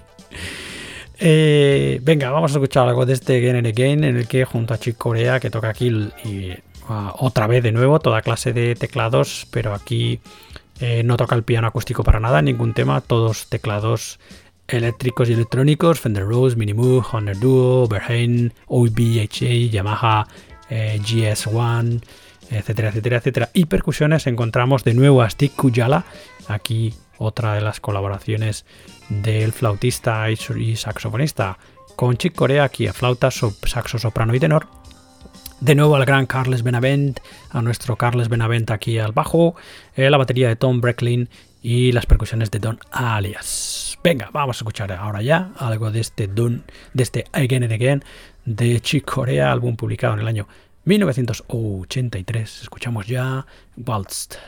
eh, 1.18 2.00
venga, 2.02 2.30
vamos 2.30 2.52
a 2.52 2.54
escuchar 2.54 2.88
algo 2.88 3.04
de 3.04 3.14
este 3.14 3.36
Again 3.38 3.56
and 3.56 3.66
Again, 3.66 4.04
en 4.04 4.16
el 4.16 4.28
que 4.28 4.44
junto 4.44 4.74
a 4.74 4.78
Chick 4.78 4.96
Corea, 4.96 5.40
que 5.40 5.50
toca 5.50 5.68
aquí 5.68 5.88
y 6.24 6.52
uh, 6.88 7.10
otra 7.18 7.46
vez 7.46 7.62
de 7.62 7.72
nuevo, 7.72 7.98
toda 7.98 8.22
clase 8.22 8.52
de 8.52 8.74
teclados, 8.76 9.46
pero 9.50 9.74
aquí 9.74 10.20
eh, 10.80 11.02
no 11.04 11.16
toca 11.16 11.34
el 11.34 11.44
piano 11.44 11.66
acústico 11.66 12.02
para 12.02 12.20
nada, 12.20 12.42
ningún 12.42 12.74
tema, 12.74 13.00
todos 13.00 13.46
teclados 13.46 14.18
eléctricos 14.68 15.28
y 15.28 15.34
electrónicos, 15.34 16.00
Fender 16.00 16.24
Rose, 16.24 16.56
Minimoog, 16.56 17.14
Honor 17.14 17.38
Duo, 17.38 17.88
Berheim, 17.88 18.50
OBHA, 18.66 19.70
Yamaha 19.70 20.26
eh, 20.70 20.98
GS1, 21.02 22.02
etcétera, 22.50 22.88
etcétera, 22.88 23.16
etcétera. 23.18 23.50
Y 23.52 23.66
percusiones 23.66 24.26
encontramos 24.26 24.84
de 24.84 24.94
nuevo 24.94 25.22
a 25.22 25.30
Stick 25.30 25.54
Kujala, 25.54 26.04
aquí 26.48 26.94
otra 27.18 27.54
de 27.54 27.60
las 27.60 27.80
colaboraciones 27.80 28.64
del 29.08 29.52
flautista 29.52 30.26
y 30.30 30.76
saxofonista 30.76 31.58
con 31.96 32.16
Chick 32.16 32.34
Corea, 32.34 32.64
aquí 32.64 32.86
a 32.86 32.92
flauta, 32.92 33.30
saxo, 33.30 33.98
soprano 33.98 34.34
y 34.34 34.40
tenor. 34.40 34.66
De 35.60 35.74
nuevo 35.74 35.96
al 35.96 36.04
gran 36.04 36.26
Carles 36.26 36.62
Benavent, 36.62 37.20
a 37.50 37.62
nuestro 37.62 37.96
Carles 37.96 38.28
Benavent 38.28 38.70
aquí 38.70 38.98
al 38.98 39.12
bajo, 39.12 39.54
eh, 39.94 40.10
la 40.10 40.18
batería 40.18 40.48
de 40.48 40.56
Tom 40.56 40.80
Brecklin 40.80 41.28
y 41.64 41.92
las 41.92 42.04
percusiones 42.04 42.50
de 42.50 42.58
Don 42.58 42.78
Alias. 42.90 43.98
Venga, 44.04 44.28
vamos 44.34 44.58
a 44.58 44.60
escuchar 44.60 44.92
ahora 44.92 45.22
ya 45.22 45.52
algo 45.56 45.90
de 45.90 46.00
este 46.00 46.28
Don, 46.28 46.62
de 46.92 47.02
este 47.02 47.24
Again 47.32 47.64
and 47.64 47.72
Again 47.72 48.04
de 48.44 48.80
Chick 48.82 49.10
Corea, 49.10 49.50
álbum 49.50 49.74
publicado 49.74 50.12
en 50.12 50.20
el 50.20 50.28
año 50.28 50.46
1983. 50.84 52.62
Escuchamos 52.64 53.06
ya 53.06 53.46
Waltz. 53.78 54.38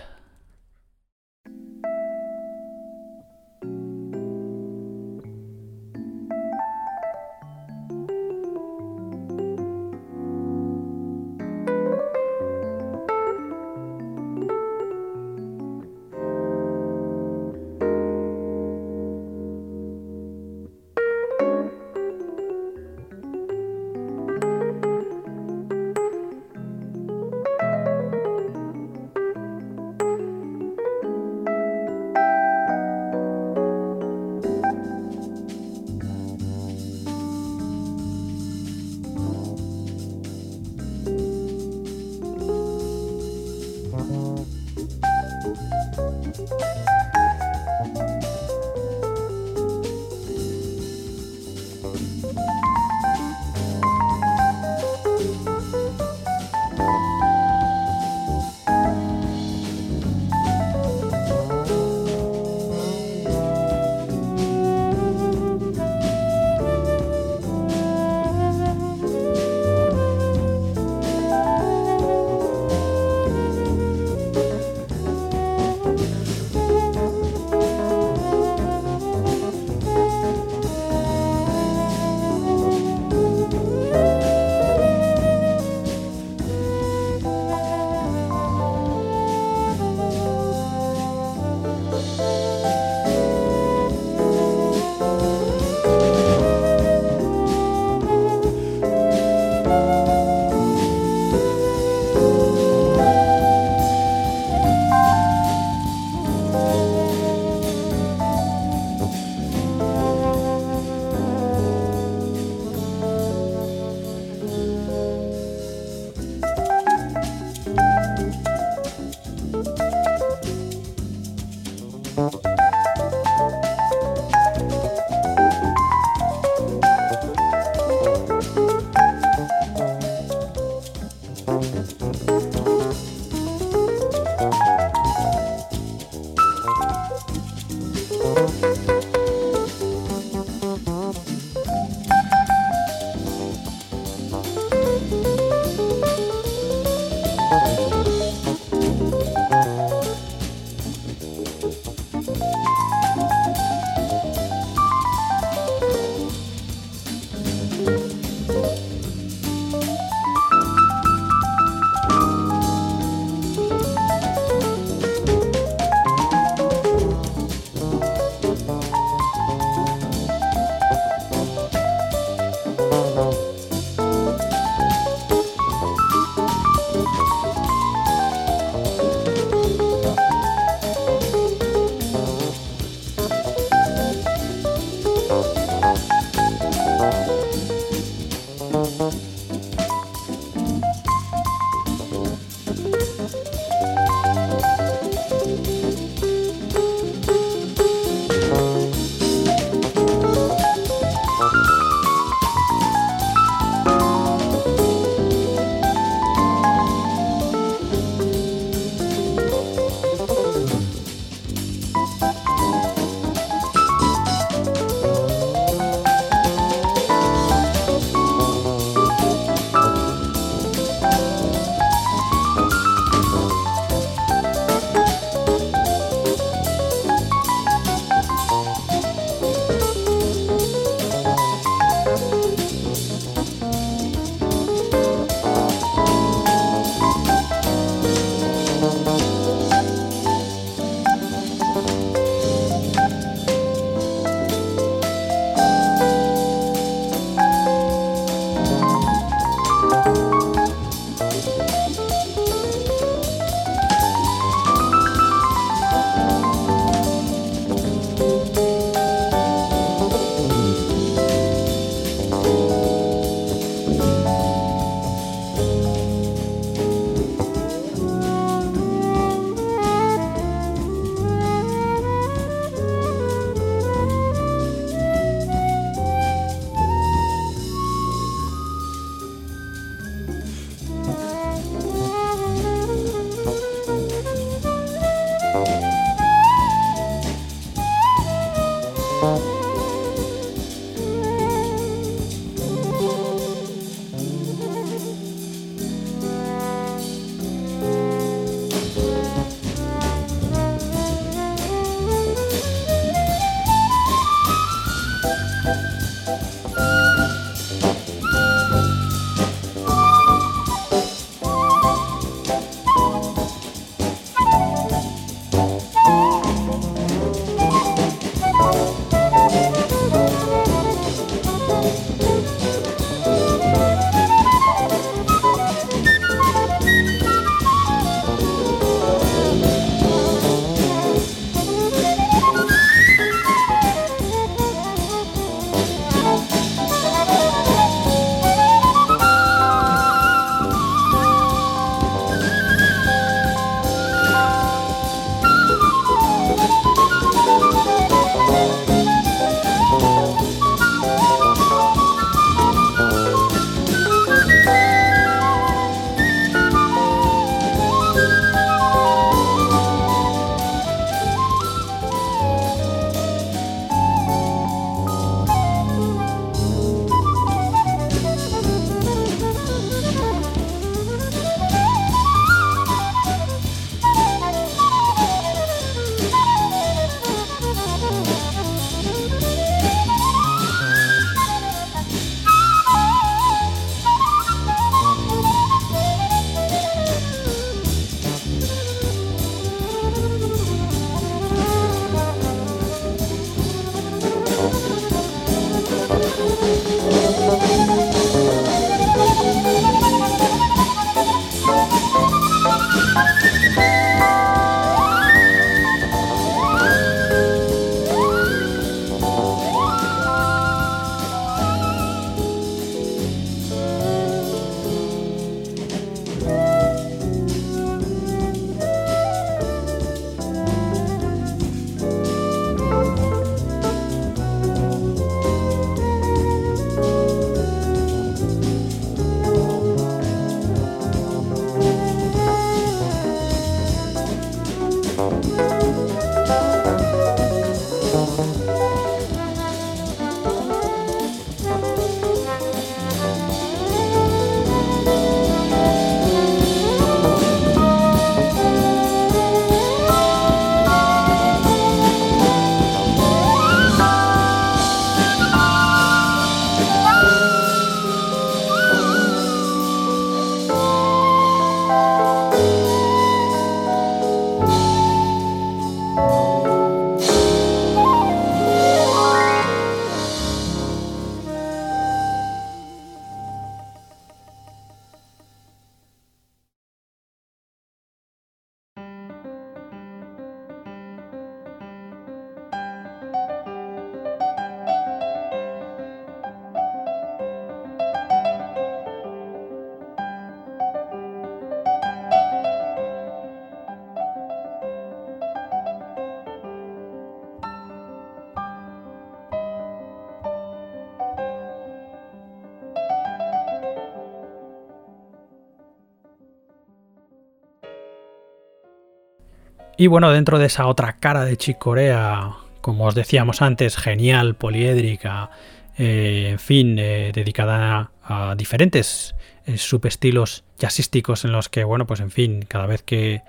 Y 509.99 510.09
bueno, 510.09 510.31
dentro 510.31 510.59
de 510.59 510.67
esa 510.67 510.87
otra 510.87 511.15
cara 511.15 511.45
de 511.45 511.57
Chick 511.57 511.79
Corea, 511.79 512.51
como 512.83 513.07
os 513.07 513.15
decíamos 513.15 513.63
antes, 513.63 513.97
genial, 513.97 514.55
poliédrica, 514.55 515.51
eh, 515.97 516.49
en 516.51 516.59
fin, 516.59 516.99
eh, 516.99 517.33
dedicada 517.33 518.11
a, 518.23 518.55
diferentes 518.57 519.35
eh, 519.65 519.79
subestilos 519.79 520.65
jazzísticos 520.79 521.47
en 521.47 521.53
los 521.53 521.71
que, 521.71 521.83
bueno, 521.85 522.07
pues 522.07 522.21
en 522.21 522.31
fin, 522.31 522.63
cada 522.69 522.87
vez 522.87 523.03
que, 523.03 523.41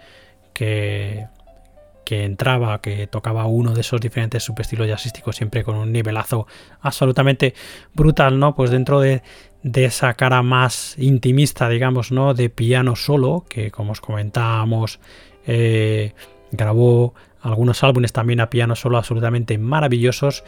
que, 0.54 1.28
entraba, 2.10 2.80
que 2.80 3.08
tocaba 3.08 3.46
uno 3.46 3.74
de 3.74 3.82
esos 3.82 4.00
diferentes 4.00 4.44
subestilos 4.44 4.88
jazzísticos, 4.88 5.36
siempre 5.36 5.66
con 5.66 5.76
un 5.76 5.92
nivelazo 5.92 6.48
absolutamente 6.80 7.54
brutal, 7.94 8.40
¿no? 8.40 8.56
Pues 8.56 8.72
dentro 8.72 9.02
de, 9.02 9.22
de 9.64 9.84
esa 9.84 10.14
cara 10.14 10.42
más 10.44 10.96
intimista, 10.98 11.68
digamos, 11.68 12.14
¿no? 12.14 12.34
De 12.34 12.50
piano 12.50 12.96
solo, 12.96 13.44
que 13.50 13.70
como 13.70 13.92
os 13.92 14.00
comentábamos, 14.00 15.02
grabó 16.52 17.14
algunos 17.42 17.84
álbumes 17.84 18.14
también 18.14 18.40
a 18.40 18.50
piano 18.50 18.76
solo 18.76 18.98
absolutamente 18.98 19.58
maravillosos 19.58 20.44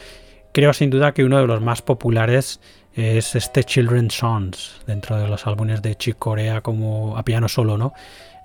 Creo 0.52 0.74
sin 0.74 0.89
duda 0.89 1.14
que 1.14 1.24
uno 1.24 1.38
de 1.38 1.47
los 1.47 1.62
más 1.62 1.82
populares 1.82 2.60
es 2.95 3.36
este 3.36 3.64
Children's 3.64 4.16
Songs, 4.16 4.82
dentro 4.88 5.18
de 5.18 5.28
los 5.28 5.45
álbumes 5.45 5.82
de 5.82 5.95
Chick 5.95 6.18
Corea 6.18 6.62
como 6.62 7.18
a 7.18 7.24
piano 7.24 7.47
solo, 7.47 7.78
¿no? 7.78 7.93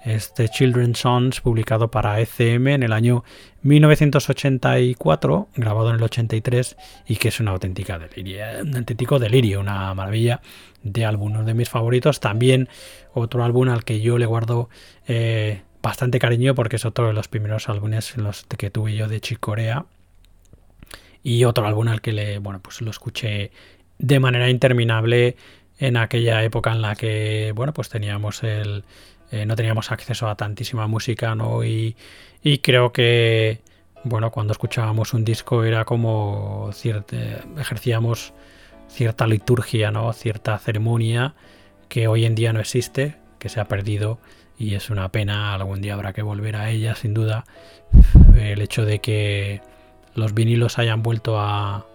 Este 0.05 0.51
Children's 0.51 0.99
Songs 0.99 1.41
publicado 1.41 1.91
para 1.91 2.21
ECM 2.21 2.69
en 2.69 2.83
el 2.83 2.93
año 2.93 3.25
1984, 3.63 5.49
grabado 5.57 5.89
en 5.89 5.97
el 5.97 6.03
83 6.03 6.77
y 7.07 7.17
que 7.17 7.29
es 7.29 7.41
una 7.41 7.53
auténtica 7.53 7.99
delirio, 7.99 8.45
un 8.61 8.77
auténtico 8.77 9.19
delirio, 9.19 9.61
una 9.61 9.95
maravilla 9.95 10.43
de 10.83 11.07
álbum, 11.07 11.33
uno 11.33 11.45
de 11.45 11.55
mis 11.55 11.71
favoritos. 11.71 12.21
También 12.21 12.69
otro 13.15 13.45
álbum 13.45 13.71
al 13.71 13.85
que 13.85 14.03
yo 14.03 14.19
le 14.19 14.27
guardo 14.27 14.69
eh, 15.09 15.63
bastante 15.85 16.19
cariño 16.19 16.55
porque 16.55 16.77
es 16.77 16.87
otro 16.87 17.09
de 17.09 17.13
los 17.13 17.29
primeros 17.29 17.69
álbumes 17.69 18.17
los 18.17 18.45
que 18.45 18.71
tuve 18.71 18.95
yo 18.97 19.07
de 19.07 19.21
Chick 19.21 19.39
Corea 19.39 19.85
y 21.23 21.45
otro 21.45 21.67
álbum 21.67 21.89
al 21.89 22.01
que 22.01 22.13
le, 22.13 22.39
bueno, 22.39 22.61
pues 22.61 22.81
lo 22.81 22.91
escuché 22.91 23.51
de 23.99 24.19
manera 24.19 24.49
interminable 24.49 25.37
en 25.79 25.99
aquella 25.99 26.43
época 26.43 26.73
en 26.73 26.81
la 26.81 26.97
que, 26.97 27.53
bueno, 27.55 27.75
pues 27.75 27.91
teníamos 27.91 28.43
el, 28.43 28.85
eh, 29.31 29.45
no 29.45 29.57
teníamos 29.57 29.93
acceso 29.93 30.27
a 30.27 30.37
tantísima 30.37 30.87
música, 30.87 31.35
¿no? 31.35 31.63
Y, 31.65 31.97
y, 32.43 32.59
creo 32.59 32.93
que, 32.93 33.61
bueno, 34.05 34.31
cuando 34.31 34.53
escuchábamos 34.53 35.13
un 35.13 35.25
disco 35.25 35.65
era 35.65 35.85
como 35.85 36.71
cierta, 36.73 37.17
ejercíamos 37.59 38.33
cierta 38.89 39.27
liturgia, 39.27 39.91
¿no? 39.91 40.13
Cierta 40.15 40.59
ceremonia 40.59 41.35
que 41.89 42.09
hoy 42.09 42.25
en 42.25 42.35
día 42.35 42.55
no 42.55 42.61
existe, 42.61 43.17
que 43.39 43.51
se 43.51 43.61
ha 43.61 43.69
perdido 43.69 44.19
y 44.59 44.75
es 44.75 44.91
una 44.91 45.11
pena, 45.11 45.55
algún 45.55 45.81
día 45.81 45.95
habrá 45.95 46.13
que 46.13 46.23
volver 46.23 46.57
a 46.57 46.71
ella, 46.71 46.95
sin 46.95 47.15
duda. 47.15 47.45
El 48.37 48.61
hecho 48.61 48.85
de 48.85 49.01
que 49.01 49.61
los 50.15 50.35
vinilos 50.35 50.79
hayan 50.79 51.03
vuelto 51.03 51.41
a, 51.41 51.87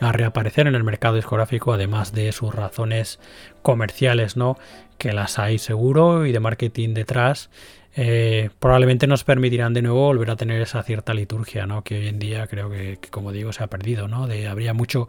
reaparecer 0.00 0.68
en 0.68 0.76
el 0.76 0.84
mercado 0.84 1.16
discográfico, 1.16 1.72
además 1.72 2.12
de 2.12 2.30
sus 2.30 2.54
razones 2.54 3.18
comerciales, 3.62 4.36
¿no? 4.36 4.56
Que 4.96 5.12
las 5.12 5.40
hay 5.40 5.58
seguro 5.58 6.24
y 6.24 6.30
de 6.30 6.38
marketing 6.38 6.94
detrás. 6.94 7.50
Eh, 7.96 8.50
probablemente 8.60 9.08
nos 9.08 9.24
permitirán 9.24 9.74
de 9.74 9.82
nuevo 9.82 10.04
volver 10.04 10.30
a 10.30 10.36
tener 10.36 10.62
esa 10.62 10.84
cierta 10.84 11.14
liturgia, 11.14 11.66
¿no? 11.66 11.82
Que 11.82 11.98
hoy 11.98 12.06
en 12.06 12.20
día 12.20 12.46
creo 12.46 12.70
que, 12.70 13.00
como 13.10 13.32
digo, 13.32 13.52
se 13.52 13.64
ha 13.64 13.66
perdido, 13.66 14.06
¿no? 14.06 14.28
De, 14.28 14.46
habría 14.46 14.72
mucho 14.72 15.08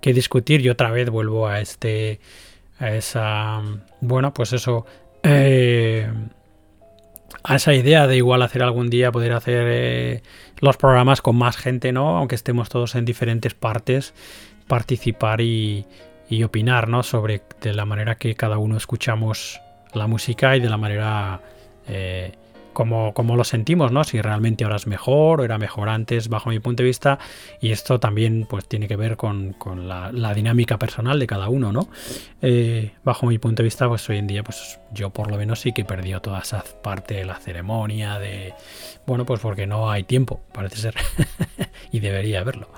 que 0.00 0.12
discutir 0.12 0.60
y 0.60 0.68
otra 0.68 0.92
vez 0.92 1.10
vuelvo 1.10 1.48
a 1.48 1.60
este, 1.60 2.20
a 2.78 2.92
esa, 2.92 3.60
bueno, 4.00 4.32
pues 4.32 4.52
eso, 4.52 4.86
eh, 5.24 6.08
a 7.42 7.56
esa 7.56 7.74
idea 7.74 8.06
de 8.06 8.16
igual 8.16 8.42
hacer 8.42 8.62
algún 8.62 8.90
día 8.90 9.12
poder 9.12 9.32
hacer 9.32 9.66
eh, 9.68 10.22
los 10.60 10.76
programas 10.76 11.22
con 11.22 11.36
más 11.36 11.56
gente, 11.56 11.92
¿no? 11.92 12.16
Aunque 12.16 12.34
estemos 12.34 12.68
todos 12.68 12.94
en 12.94 13.04
diferentes 13.04 13.54
partes, 13.54 14.14
participar 14.66 15.40
y, 15.40 15.86
opinar, 16.44 16.88
¿no? 16.88 17.02
Sobre 17.02 17.42
de 17.60 17.72
la 17.72 17.84
manera 17.84 18.16
que 18.16 18.34
cada 18.34 18.58
uno 18.58 18.76
escuchamos 18.76 19.60
la 19.94 20.06
música 20.06 20.56
y 20.56 20.60
de 20.60 20.68
la 20.68 20.76
manera 20.76 21.40
eh, 21.86 22.32
como, 22.86 23.36
lo 23.36 23.42
sentimos, 23.42 23.90
¿no? 23.90 24.04
Si 24.04 24.22
realmente 24.22 24.62
ahora 24.62 24.76
es 24.76 24.86
mejor 24.86 25.40
o 25.40 25.44
era 25.44 25.58
mejor 25.58 25.88
antes, 25.88 26.28
bajo 26.28 26.50
mi 26.50 26.60
punto 26.60 26.84
de 26.84 26.86
vista. 26.86 27.18
Y 27.60 27.72
esto 27.72 27.98
también 27.98 28.46
pues 28.48 28.68
tiene 28.68 28.86
que 28.86 28.94
ver 28.94 29.16
con, 29.16 29.56
la, 29.88 30.34
dinámica 30.34 30.78
personal 30.78 31.18
de 31.18 31.26
cada 31.26 31.48
uno, 31.48 31.72
¿no? 31.72 31.88
Eh, 32.40 32.92
bajo 33.02 33.26
mi 33.26 33.38
punto 33.38 33.62
de 33.62 33.64
vista, 33.64 33.88
pues 33.88 34.08
hoy 34.08 34.18
en 34.18 34.28
día, 34.28 34.44
pues 34.44 34.78
yo 34.92 35.10
por 35.10 35.28
lo 35.28 35.36
menos 35.36 35.60
sí 35.60 35.72
que 35.72 35.82
he 35.82 35.84
perdido 35.84 36.20
toda 36.20 36.38
esa 36.38 36.62
parte 36.82 37.14
de 37.14 37.24
la 37.24 37.34
ceremonia, 37.34 38.20
de. 38.20 38.54
Bueno, 39.06 39.26
pues 39.26 39.40
porque 39.40 39.66
no 39.66 39.90
hay 39.90 40.04
tiempo, 40.04 40.40
parece 40.52 40.76
ser. 40.76 40.94
y 41.90 41.98
debería 41.98 42.40
haberlo. 42.40 42.68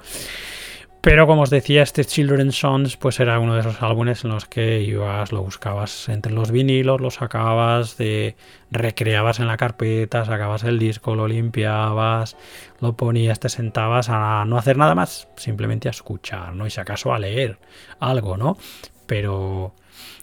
Pero 1.01 1.26
como 1.26 1.42
os 1.42 1.51
decía, 1.51 1.82
este 1.82 2.05
Children's 2.05 2.57
Songs 2.57 2.98
pues 2.98 3.20
era 3.20 3.38
uno 3.38 3.55
de 3.55 3.61
esos 3.61 3.80
álbumes 3.82 4.22
en 4.24 4.30
los 4.30 4.44
que 4.44 4.82
ibas, 4.82 5.32
lo 5.32 5.42
buscabas 5.42 6.11
entre 6.11 6.30
los 6.30 6.51
vinilos, 6.51 7.01
lo 7.01 7.11
sacabas, 7.11 7.96
de, 7.96 8.36
recreabas 8.70 9.40
en 9.40 9.46
la 9.46 9.57
carpeta, 9.57 10.26
sacabas 10.26 10.62
el 10.64 10.78
disco, 10.78 11.14
lo 11.14 11.26
limpiabas, 11.26 12.36
lo 12.80 12.96
ponías, 12.96 13.40
te 13.40 13.48
sentabas 13.48 14.11
a 14.11 14.44
no 14.46 14.59
hacer 14.59 14.76
nada 14.76 14.94
más, 14.94 15.28
simplemente 15.36 15.88
a 15.88 15.92
escuchar, 15.92 16.55
¿no? 16.55 16.66
Y 16.66 16.70
si 16.70 16.80
acaso 16.80 17.14
a 17.14 17.18
leer 17.18 17.59
algo, 17.98 18.36
¿no? 18.36 18.59
Pero 19.07 19.74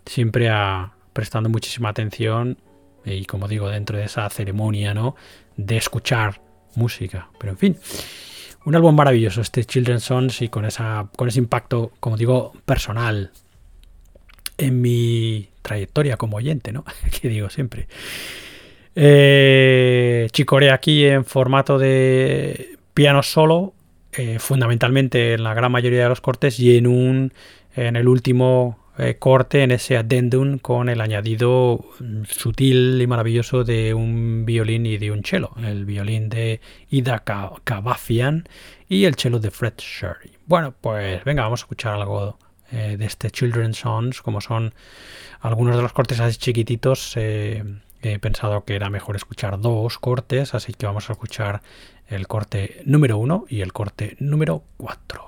siempre 0.06 0.50
a, 0.50 0.92
prestando 1.12 1.50
muchísima 1.50 1.90
atención 1.90 2.60
y 3.04 3.26
como 3.26 3.48
digo, 3.48 3.68
dentro 3.70 3.98
de 3.98 4.04
esa 4.04 4.30
ceremonia, 4.30 4.94
¿no? 4.94 5.16
De 5.56 5.78
escuchar 5.78 6.40
música. 6.76 7.30
Pero 7.40 7.54
en 7.54 7.58
fin 7.58 7.78
un 8.66 8.76
álbum 8.76 8.96
maravilloso, 8.96 9.42
este 9.42 9.64
Children's 9.64 10.04
Songs, 10.04 10.42
y 10.42 10.50
con, 10.50 10.66
esa, 10.66 11.08
con 11.16 11.28
ese 11.28 11.40
impacto, 11.40 11.92
como 12.00 12.18
digo, 12.18 12.54
personal 12.66 13.32
en 14.58 14.82
mi 14.82 15.50
trayectoria 15.62 16.18
como 16.18 16.38
oyente, 16.38 16.72
¿no? 16.72 16.84
que 17.22 17.30
digo 17.30 17.50
siempre. 17.50 17.88
Eh, 18.96 20.28
Chicorea 20.32 20.74
aquí 20.74 21.06
en 21.06 21.24
formato 21.24 21.78
de 21.78 22.78
piano 22.94 23.22
solo, 23.24 23.74
eh, 24.14 24.40
fundamentalmente 24.40 25.34
en 25.34 25.44
la 25.44 25.54
gran 25.54 25.72
mayoría 25.72 26.04
de 26.04 26.10
los 26.10 26.22
cortes, 26.22 26.60
y 26.60 26.78
en 26.78 26.88
un 26.88 27.34
en 27.76 27.96
el 27.96 28.08
último 28.08 28.80
eh, 28.98 29.18
corte 29.20 29.64
en 29.64 29.72
ese 29.72 29.98
addendum 29.98 30.58
con 30.58 30.90
el 30.90 31.02
añadido 31.02 31.86
mm, 32.00 32.24
sutil 32.26 33.00
y 33.02 33.08
maravilloso 33.08 33.64
de 33.64 33.94
un 33.94 34.46
violín 34.46 34.86
y 34.86 34.98
de 34.98 35.12
un 35.12 35.24
cello. 35.24 35.52
El 35.64 35.86
violín 35.86 36.30
de 36.30 36.62
Ida 36.90 37.24
Cavafian 37.64 38.48
y 38.90 39.06
el 39.06 39.16
cello 39.16 39.40
de 39.40 39.52
Fred 39.52 39.74
Sherry. 39.78 40.32
Bueno, 40.46 40.74
pues 40.80 41.24
venga, 41.24 41.44
vamos 41.44 41.62
a 41.62 41.64
escuchar 41.64 41.94
algo 41.94 42.38
eh, 42.72 42.98
de 42.98 43.06
este 43.06 43.30
Children's 43.32 43.78
Songs, 43.78 44.22
como 44.22 44.42
son 44.42 44.74
algunos 45.40 45.76
de 45.76 45.82
los 45.82 45.94
cortes 45.94 46.20
así 46.20 46.38
chiquititos. 46.38 47.14
Eh, 47.16 47.64
he 48.02 48.20
pensado 48.20 48.64
que 48.66 48.76
era 48.76 48.90
mejor 48.90 49.16
escuchar 49.16 49.60
dos 49.60 49.98
cortes, 50.00 50.54
así 50.54 50.74
que 50.74 50.86
vamos 50.86 51.10
a 51.10 51.14
escuchar 51.14 51.62
el 52.08 52.28
corte 52.28 52.82
número 52.86 53.18
uno 53.18 53.46
y 53.50 53.62
el 53.62 53.74
corte 53.74 54.16
número 54.20 54.64
cuatro. 54.78 55.27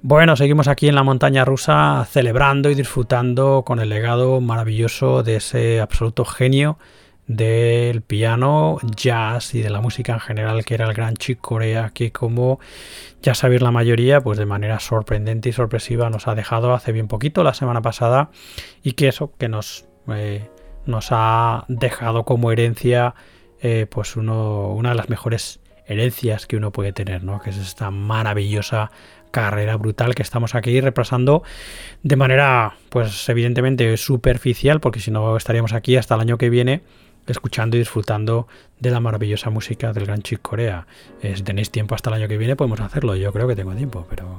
Bueno, 0.00 0.36
seguimos 0.36 0.68
aquí 0.68 0.86
en 0.86 0.94
la 0.94 1.02
montaña 1.02 1.44
rusa 1.44 2.06
celebrando 2.08 2.70
y 2.70 2.76
disfrutando 2.76 3.64
con 3.66 3.80
el 3.80 3.88
legado 3.88 4.40
maravilloso 4.40 5.24
de 5.24 5.36
ese 5.36 5.80
absoluto 5.80 6.24
genio 6.24 6.78
del 7.26 8.02
piano, 8.02 8.78
jazz 8.94 9.56
y 9.56 9.60
de 9.60 9.70
la 9.70 9.80
música 9.80 10.12
en 10.12 10.20
general 10.20 10.64
que 10.64 10.74
era 10.74 10.86
el 10.86 10.94
gran 10.94 11.16
Chick 11.16 11.40
Corea 11.40 11.90
que 11.92 12.12
como 12.12 12.60
ya 13.22 13.34
sabéis 13.34 13.60
la 13.60 13.72
mayoría 13.72 14.20
pues 14.20 14.38
de 14.38 14.46
manera 14.46 14.78
sorprendente 14.78 15.48
y 15.48 15.52
sorpresiva 15.52 16.10
nos 16.10 16.28
ha 16.28 16.36
dejado 16.36 16.72
hace 16.74 16.92
bien 16.92 17.08
poquito 17.08 17.42
la 17.42 17.52
semana 17.52 17.82
pasada 17.82 18.30
y 18.84 18.92
que 18.92 19.08
eso 19.08 19.32
que 19.36 19.48
nos, 19.48 19.88
eh, 20.14 20.48
nos 20.86 21.08
ha 21.10 21.64
dejado 21.66 22.24
como 22.24 22.52
herencia 22.52 23.16
eh, 23.60 23.86
pues 23.90 24.14
una 24.16 24.90
de 24.90 24.94
las 24.94 25.08
mejores 25.08 25.60
herencias 25.88 26.46
que 26.46 26.56
uno 26.56 26.70
puede 26.70 26.92
tener, 26.92 27.24
¿no? 27.24 27.40
que 27.40 27.50
es 27.50 27.56
esta 27.56 27.90
maravillosa 27.90 28.90
carrera 29.30 29.76
brutal 29.76 30.14
que 30.14 30.22
estamos 30.22 30.54
aquí 30.54 30.80
repasando 30.80 31.42
de 32.02 32.16
manera, 32.16 32.76
pues 32.88 33.28
evidentemente 33.28 33.96
superficial, 33.96 34.80
porque 34.80 35.00
si 35.00 35.10
no 35.10 35.36
estaríamos 35.36 35.72
aquí 35.72 35.96
hasta 35.96 36.14
el 36.14 36.20
año 36.20 36.38
que 36.38 36.50
viene 36.50 36.82
escuchando 37.26 37.76
y 37.76 37.80
disfrutando 37.80 38.48
de 38.80 38.90
la 38.90 39.00
maravillosa 39.00 39.50
música 39.50 39.92
del 39.92 40.06
Gran 40.06 40.22
Chick 40.22 40.40
Corea. 40.40 40.86
Eh, 41.22 41.36
si 41.36 41.42
tenéis 41.42 41.70
tiempo 41.70 41.94
hasta 41.94 42.10
el 42.10 42.14
año 42.14 42.28
que 42.28 42.38
viene, 42.38 42.56
podemos 42.56 42.80
hacerlo. 42.80 43.16
Yo 43.16 43.32
creo 43.32 43.46
que 43.46 43.56
tengo 43.56 43.74
tiempo, 43.74 44.06
pero 44.08 44.38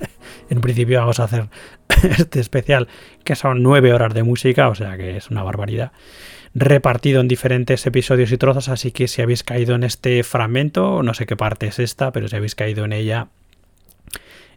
en 0.50 0.60
principio 0.60 1.00
vamos 1.00 1.20
a 1.20 1.24
hacer 1.24 1.48
este 2.18 2.40
especial, 2.40 2.88
que 3.24 3.36
son 3.36 3.62
nueve 3.62 3.92
horas 3.92 4.14
de 4.14 4.22
música, 4.22 4.68
o 4.68 4.74
sea 4.74 4.96
que 4.96 5.16
es 5.16 5.30
una 5.30 5.42
barbaridad 5.42 5.92
repartido 6.52 7.20
en 7.20 7.28
diferentes 7.28 7.86
episodios 7.86 8.32
y 8.32 8.36
trozos, 8.36 8.68
así 8.68 8.90
que 8.90 9.06
si 9.06 9.22
habéis 9.22 9.44
caído 9.44 9.76
en 9.76 9.84
este 9.84 10.24
fragmento, 10.24 11.02
no 11.02 11.14
sé 11.14 11.24
qué 11.24 11.36
parte 11.36 11.68
es 11.68 11.78
esta, 11.78 12.10
pero 12.10 12.26
si 12.26 12.34
habéis 12.34 12.56
caído 12.56 12.84
en 12.84 12.92
ella, 12.92 13.28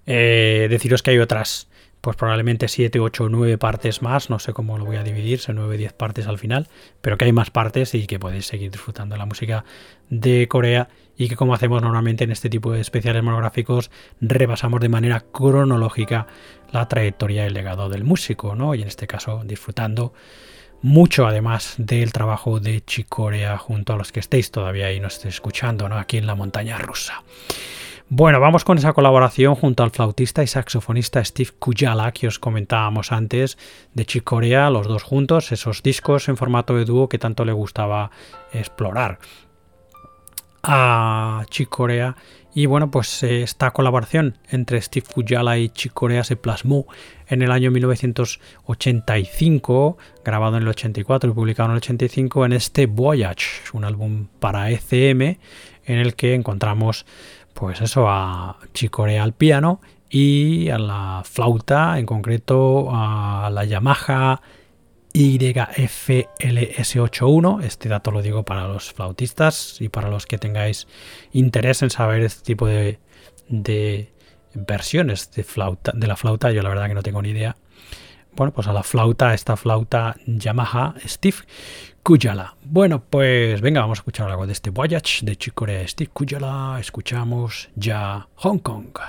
eh, 0.06 0.68
deciros 0.70 1.02
que 1.02 1.12
hay 1.12 1.20
otras, 1.20 1.68
pues 2.02 2.18
probablemente 2.18 2.68
7, 2.68 3.00
8 3.00 3.24
o 3.24 3.30
9 3.30 3.58
partes 3.58 4.02
más, 4.02 4.30
no 4.30 4.40
sé 4.40 4.52
cómo 4.54 4.78
lo 4.78 4.86
voy 4.86 4.98
a 4.98 5.04
dividir, 5.04 5.40
son 5.40 5.56
9 5.56 5.76
o 5.76 5.78
10 5.78 5.94
partes 5.94 6.28
al 6.28 6.38
final, 6.38 6.68
pero 7.02 7.18
que 7.18 7.26
hay 7.26 7.32
más 7.32 7.50
partes 7.50 7.96
y 7.96 8.08
que 8.08 8.20
podéis 8.20 8.46
seguir 8.46 8.72
disfrutando 8.72 9.16
de 9.16 9.20
la 9.20 9.26
música 9.26 9.64
de 10.10 10.48
Corea 10.50 10.90
y 11.18 11.30
que 11.30 11.36
como 11.36 11.54
hacemos 11.54 11.82
normalmente 11.82 12.24
en 12.24 12.32
este 12.32 12.50
tipo 12.50 12.72
de 12.72 12.82
especiales 12.82 13.24
monográficos, 13.24 13.92
repasamos 14.20 14.82
de 14.82 14.90
manera 14.90 15.22
cronológica 15.32 16.28
la 16.72 16.88
trayectoria 16.88 17.44
y 17.44 17.48
el 17.48 17.54
legado 17.54 17.88
del 17.88 18.04
músico, 18.04 18.56
¿no? 18.56 18.76
Y 18.76 18.82
en 18.82 18.88
este 18.88 19.08
caso 19.08 19.44
disfrutando 19.46 20.14
mucho 20.82 21.26
además 21.26 21.76
del 21.78 22.12
trabajo 22.12 22.60
de 22.60 22.82
Chicorea 22.82 23.58
junto 23.58 23.94
a 23.94 23.96
los 23.96 24.12
que 24.12 24.20
estéis 24.20 24.52
todavía 24.52 24.88
ahí 24.88 25.00
nos 25.00 25.24
escuchando, 25.24 25.88
¿no? 25.88 25.98
Aquí 25.98 26.18
en 26.18 26.28
la 26.28 26.36
montaña 26.36 26.78
rusa. 26.78 27.24
Bueno, 28.16 28.40
vamos 28.40 28.64
con 28.64 28.78
esa 28.78 28.94
colaboración 28.94 29.56
junto 29.56 29.82
al 29.82 29.90
flautista 29.90 30.44
y 30.44 30.48
saxofonista 30.48 31.26
Steve 31.26 31.50
Kujala 31.58 32.12
que 32.12 32.28
os 32.28 32.38
comentábamos 32.38 33.12
antes 33.12 33.58
de 33.96 34.06
Chick 34.06 34.24
Corea, 34.24 34.70
los 34.70 34.88
dos 34.88 35.02
juntos, 35.02 35.52
esos 35.52 35.82
discos 35.82 36.30
en 36.30 36.38
formato 36.38 36.76
de 36.76 36.86
dúo 36.86 37.10
que 37.10 37.18
tanto 37.18 37.44
le 37.44 37.54
gustaba 37.54 38.12
explorar 38.52 39.18
a 40.62 41.44
Chick 41.50 41.70
Corea. 41.70 42.16
Y 42.54 42.68
bueno, 42.68 42.92
pues 42.92 43.24
eh, 43.24 43.42
esta 43.42 43.72
colaboración 43.72 44.38
entre 44.48 44.80
Steve 44.80 45.08
Kujala 45.12 45.58
y 45.58 45.70
Chick 45.70 45.94
Corea 45.94 46.24
se 46.24 46.36
plasmó 46.36 46.86
en 47.28 47.42
el 47.42 47.52
año 47.52 47.72
1985, 47.72 49.98
grabado 50.24 50.58
en 50.58 50.62
el 50.62 50.70
84 50.70 51.32
y 51.32 51.34
publicado 51.34 51.70
en 51.70 51.72
el 51.72 51.78
85 51.78 52.46
en 52.46 52.54
este 52.54 52.86
Voyage, 52.86 53.72
un 53.74 53.86
álbum 53.86 54.28
para 54.40 54.70
ECM 54.70 55.40
en 55.86 55.98
el 55.98 56.16
que 56.16 56.36
encontramos 56.36 57.06
pues 57.54 57.82
eso, 57.82 58.10
a 58.10 58.58
Chicorea 58.74 59.24
al 59.24 59.34
piano 59.34 59.82
y 60.10 60.70
a 60.70 60.78
la 60.78 61.24
flauta, 61.26 61.98
en 61.98 62.06
concreto 62.06 62.90
a 62.92 63.50
la 63.52 63.66
Yamaha 63.66 64.42
YFLS81. 65.14 67.64
Este 67.64 67.90
dato 67.90 68.12
lo 68.12 68.22
digo 68.22 68.44
para 68.44 68.68
los 68.68 68.94
flautistas 68.94 69.78
y 69.80 69.90
para 69.90 70.10
los 70.10 70.26
que 70.26 70.38
tengáis 70.38 70.88
interés 71.32 71.82
en 71.84 71.90
saber 71.90 72.24
este 72.24 72.44
tipo 72.44 72.68
de, 72.68 73.00
versiones 74.54 75.32
de, 75.32 75.44
flauta, 75.44 75.92
de 75.96 76.08
la 76.08 76.16
flauta. 76.16 76.52
Yo 76.52 76.64
la 76.64 76.70
verdad 76.70 76.88
que 76.88 76.96
no 76.96 77.04
tengo 77.04 77.22
ni 77.22 77.30
idea. 77.30 77.56
Bueno, 78.36 78.52
pues 78.52 78.68
a 78.68 78.74
la 78.74 78.82
flauta, 78.82 79.36
esta 79.36 79.56
flauta 79.56 80.16
Yamaha 80.26 80.96
Steve 81.06 81.38
Kujala. 82.04 82.56
Bueno, 82.66 83.02
pues 83.10 83.62
venga, 83.62 83.80
vamos 83.80 84.00
a 84.00 84.02
escuchar 84.02 84.30
algo 84.30 84.46
de 84.46 84.52
este 84.52 84.72
Voyage 84.72 85.26
de 85.26 85.38
Chicorea 85.38 85.88
Steve 85.88 86.10
Kujala. 86.12 86.78
Escuchamos 86.78 87.70
ya 87.76 88.28
Hong 88.36 88.60
Kong. 88.60 89.00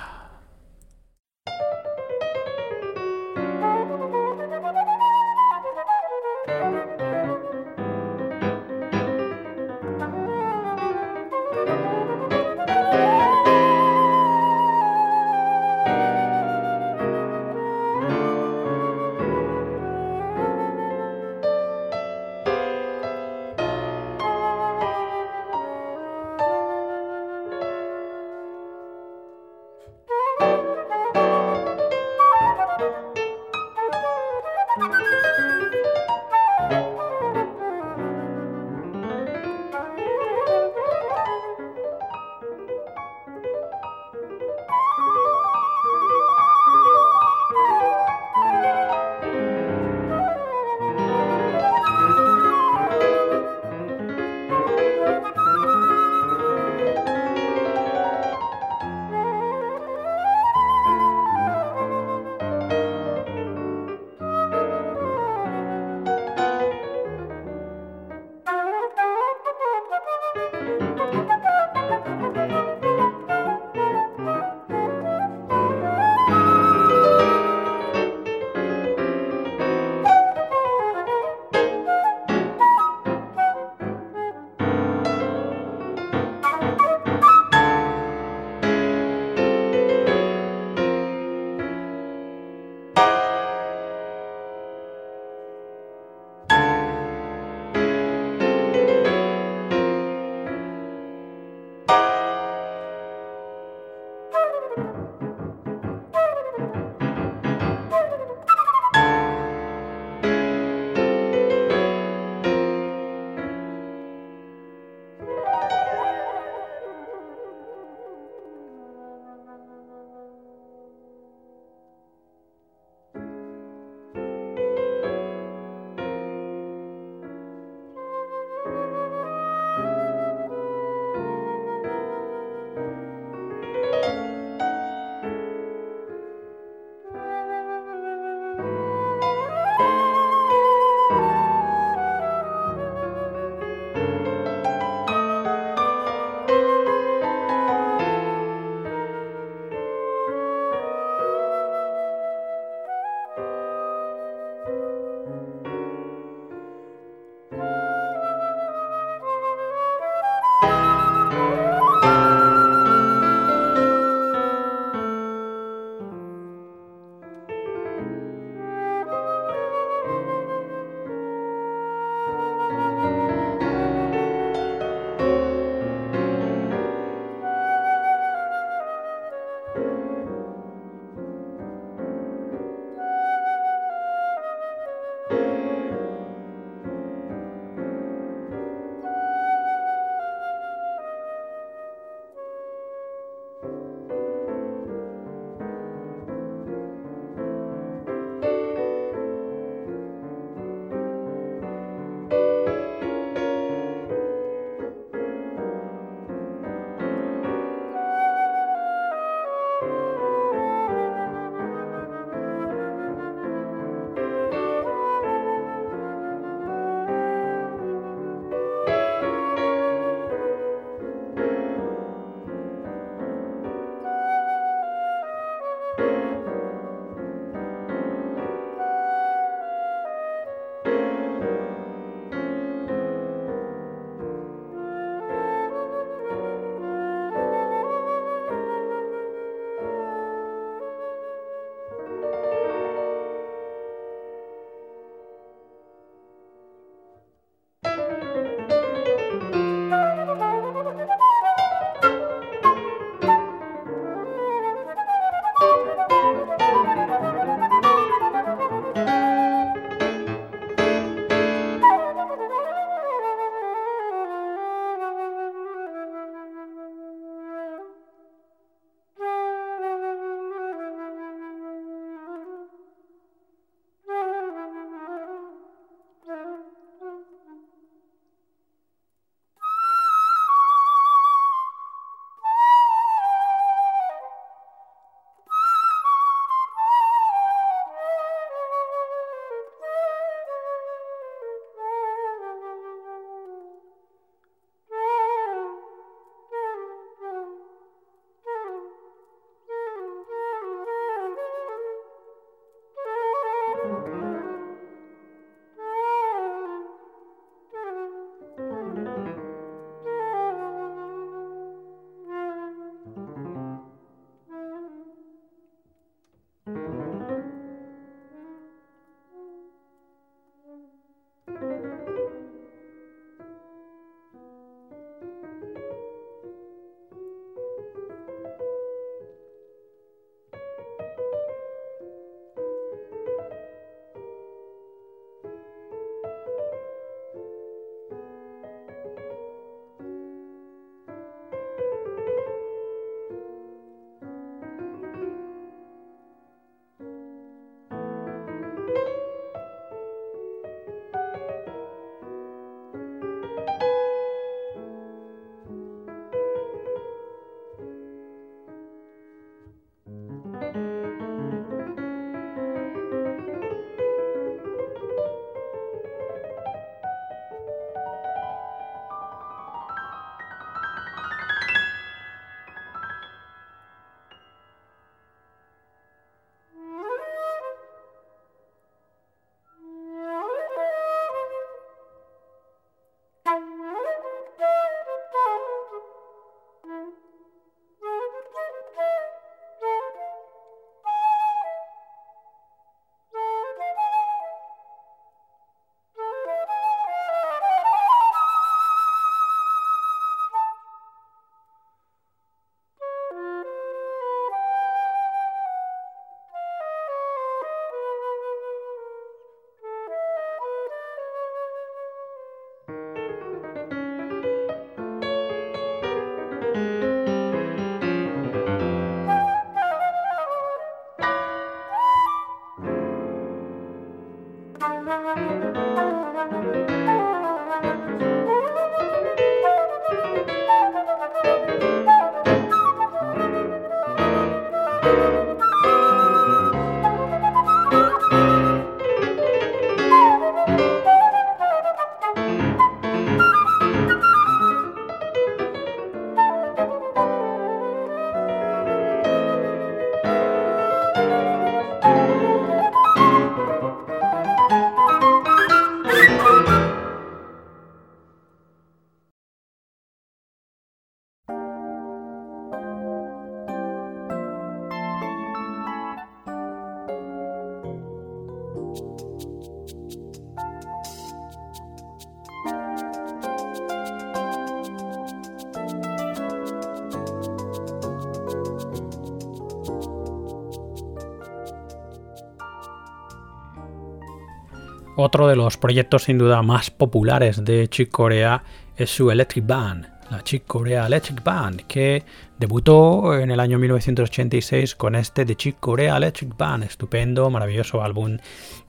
Otro 485.25 485.47
de 485.47 485.55
los 485.55 485.75
proyectos 485.77 486.25
sin 486.25 486.37
duda 486.37 486.61
más 486.61 486.91
populares 486.91 487.65
de 487.65 487.87
Chick 487.87 488.11
Corea 488.11 488.61
es 488.95 489.09
su 489.09 489.31
Electric 489.31 489.65
Band, 489.65 490.07
la 490.29 490.43
Chick 490.43 490.65
Corea 490.67 491.07
Electric 491.07 491.43
Band, 491.43 491.81
que 491.87 492.23
debutó 492.59 493.35
en 493.35 493.49
el 493.49 493.59
año 493.59 493.79
1986 493.79 494.93
con 494.93 495.15
este 495.15 495.43
de 495.43 495.55
Chick 495.55 495.77
Corea 495.79 496.17
Electric 496.17 496.55
Band, 496.55 496.83
estupendo, 496.83 497.49
maravilloso 497.49 498.03
álbum 498.03 498.37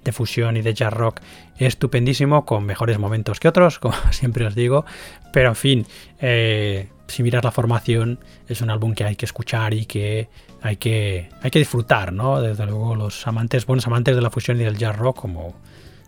de 0.05 0.13
fusión 0.13 0.59
y 0.59 0.61
de 0.61 0.75
jazz 0.75 0.93
rock, 0.93 1.23
estupendísimo, 1.57 2.45
con 2.45 2.67
mejores 2.67 2.99
momentos 2.99 3.41
que 3.41 3.49
otros, 3.49 3.79
como 3.81 3.97
siempre 4.11 4.45
os 4.45 4.55
digo, 4.55 4.85
pero 5.33 5.49
en 5.49 5.57
fin, 5.57 5.87
eh, 6.21 6.91
si 7.07 7.23
miras 7.23 7.45
la 7.45 7.51
formación, 7.51 8.19
es 8.47 8.61
un 8.61 8.69
álbum 8.69 8.93
que 8.93 9.05
hay 9.05 9.17
que 9.17 9.25
escuchar 9.25 9.73
y 9.73 9.87
que 9.87 10.29
hay 10.61 10.77
que, 10.77 11.31
hay 11.41 11.51
que 11.51 11.61
disfrutar, 11.61 12.13
¿no? 12.13 12.43
Desde 12.43 12.67
luego 12.67 12.95
los 12.95 13.27
amantes, 13.27 13.65
buenos 13.65 13.87
amantes 13.87 14.15
de 14.15 14.21
la 14.21 14.29
fusión 14.29 14.61
y 14.61 14.65
del 14.65 14.77
jazz 14.77 14.99
rock, 14.99 15.19
como 15.23 15.55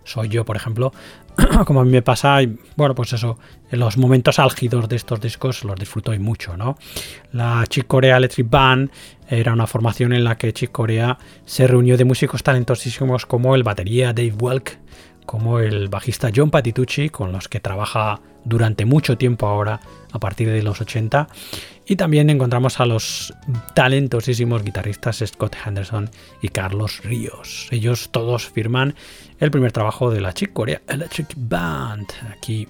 soy 0.09 0.29
yo, 0.29 0.45
por 0.45 0.57
ejemplo, 0.57 0.93
como 1.67 1.81
a 1.81 1.85
mí 1.85 1.91
me 1.91 2.03
pasa, 2.03 2.39
bueno, 2.77 2.95
pues 2.95 3.13
eso, 3.13 3.39
en 3.71 3.79
los 3.79 3.97
momentos 3.97 4.39
álgidos 4.39 4.89
de 4.89 4.97
estos 4.97 5.21
discos 5.21 5.65
los 5.65 5.77
disfruto 5.77 6.15
y 6.15 6.19
mucho, 6.19 6.57
¿no? 6.57 6.77
La 7.33 7.65
Chick 7.69 7.87
Corea 7.87 8.17
Electric 8.17 8.49
Band 8.49 8.91
era 9.29 9.53
una 9.53 9.67
formación 9.67 10.13
en 10.13 10.25
la 10.25 10.37
que 10.37 10.53
Chick 10.53 10.73
Corea 10.73 11.19
se 11.45 11.67
reunió 11.67 11.97
de 11.97 12.05
músicos 12.05 12.43
talentosísimos 12.43 13.27
como 13.27 13.55
el 13.55 13.63
batería 13.63 14.13
Dave 14.13 14.35
Welk, 14.41 14.79
como 15.27 15.59
el 15.59 15.89
bajista 15.89 16.31
John 16.35 16.51
Patitucci, 16.51 17.11
con 17.11 17.33
los 17.33 17.49
que 17.49 17.61
trabaja 17.61 18.21
durante 18.45 18.87
mucho 18.87 19.19
tiempo 19.19 19.47
ahora, 19.47 19.81
a 20.11 20.19
partir 20.19 20.49
de 20.49 20.63
los 20.63 20.81
80. 20.81 21.29
Y 21.91 21.97
también 21.97 22.29
encontramos 22.29 22.81
a 22.81 22.87
los 22.87 23.33
talentosísimos 23.75 24.63
guitarristas 24.63 25.25
Scott 25.27 25.57
Henderson 25.65 26.11
y 26.43 26.49
Carlos 26.49 27.01
Ríos. 27.03 27.67
Ellos 27.71 28.11
todos 28.13 28.47
firman 28.47 28.95
el 29.41 29.51
primer 29.51 29.73
trabajo 29.73 30.11
de 30.11 30.21
la 30.21 30.35
Chick 30.35 30.53
Corea 30.53 30.83
Electric 30.87 31.29
Band. 31.35 32.07
Aquí, 32.31 32.69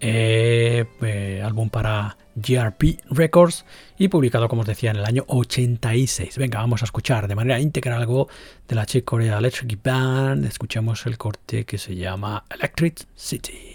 eh, 0.00 0.86
eh, 1.02 1.42
álbum 1.44 1.68
para 1.68 2.16
GRP 2.36 3.00
Records 3.10 3.66
y 3.98 4.08
publicado, 4.08 4.48
como 4.48 4.62
os 4.62 4.66
decía, 4.66 4.90
en 4.90 4.96
el 4.96 5.04
año 5.04 5.24
86. 5.26 6.38
Venga, 6.38 6.60
vamos 6.60 6.80
a 6.80 6.86
escuchar 6.86 7.28
de 7.28 7.34
manera 7.34 7.60
íntegra 7.60 7.98
algo 7.98 8.28
de 8.66 8.76
la 8.76 8.86
Chick 8.86 9.04
Corea 9.04 9.36
Electric 9.36 9.82
Band. 9.82 10.46
Escuchemos 10.46 11.04
el 11.04 11.18
corte 11.18 11.66
que 11.66 11.76
se 11.76 11.94
llama 11.94 12.44
Electric 12.48 13.04
City. 13.14 13.68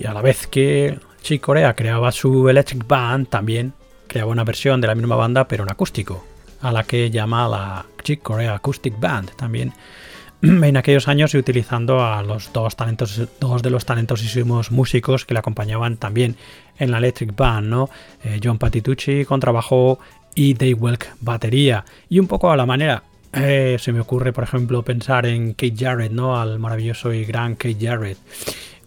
Y 0.00 0.06
a 0.06 0.14
la 0.14 0.22
vez 0.22 0.46
que 0.46 0.98
Chick 1.20 1.42
Corea 1.42 1.74
creaba 1.74 2.10
su 2.10 2.48
Electric 2.48 2.86
Band, 2.86 3.28
también 3.28 3.74
creaba 4.06 4.30
una 4.30 4.44
versión 4.44 4.80
de 4.80 4.86
la 4.86 4.94
misma 4.94 5.14
banda, 5.14 5.46
pero 5.46 5.62
en 5.62 5.70
acústico, 5.70 6.24
a 6.62 6.72
la 6.72 6.84
que 6.84 7.10
llama 7.10 7.46
la 7.46 7.84
Chick 8.02 8.22
Corea 8.22 8.54
Acoustic 8.54 8.98
Band, 8.98 9.32
también 9.36 9.74
en 10.42 10.76
aquellos 10.78 11.06
años 11.06 11.34
y 11.34 11.38
utilizando 11.38 12.02
a 12.02 12.22
los 12.22 12.50
dos 12.50 12.76
talentos, 12.76 13.20
dos 13.38 13.62
de 13.62 13.68
los 13.68 13.84
talentosísimos 13.84 14.70
músicos 14.70 15.26
que 15.26 15.34
le 15.34 15.40
acompañaban 15.40 15.98
también 15.98 16.36
en 16.78 16.92
la 16.92 16.98
Electric 16.98 17.36
Band, 17.36 17.68
¿no? 17.68 17.90
Eh, 18.24 18.40
John 18.42 18.56
Patitucci 18.56 19.26
con 19.26 19.38
trabajo 19.38 19.98
y 20.34 20.54
Dave 20.54 20.74
Welk 20.74 21.08
batería. 21.20 21.84
Y 22.08 22.20
un 22.20 22.26
poco 22.26 22.50
a 22.50 22.56
la 22.56 22.64
manera, 22.64 23.02
eh, 23.34 23.76
se 23.78 23.92
me 23.92 24.00
ocurre, 24.00 24.32
por 24.32 24.44
ejemplo, 24.44 24.82
pensar 24.82 25.26
en 25.26 25.52
Kate 25.52 25.74
Jarrett, 25.76 26.12
¿no? 26.12 26.40
Al 26.40 26.58
maravilloso 26.58 27.12
y 27.12 27.26
gran 27.26 27.54
Kate 27.54 27.76
Jarrett, 27.78 28.16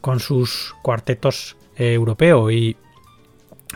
con 0.03 0.19
sus 0.19 0.75
cuartetos 0.81 1.55
eh, 1.77 1.93
europeo 1.93 2.51
y 2.51 2.75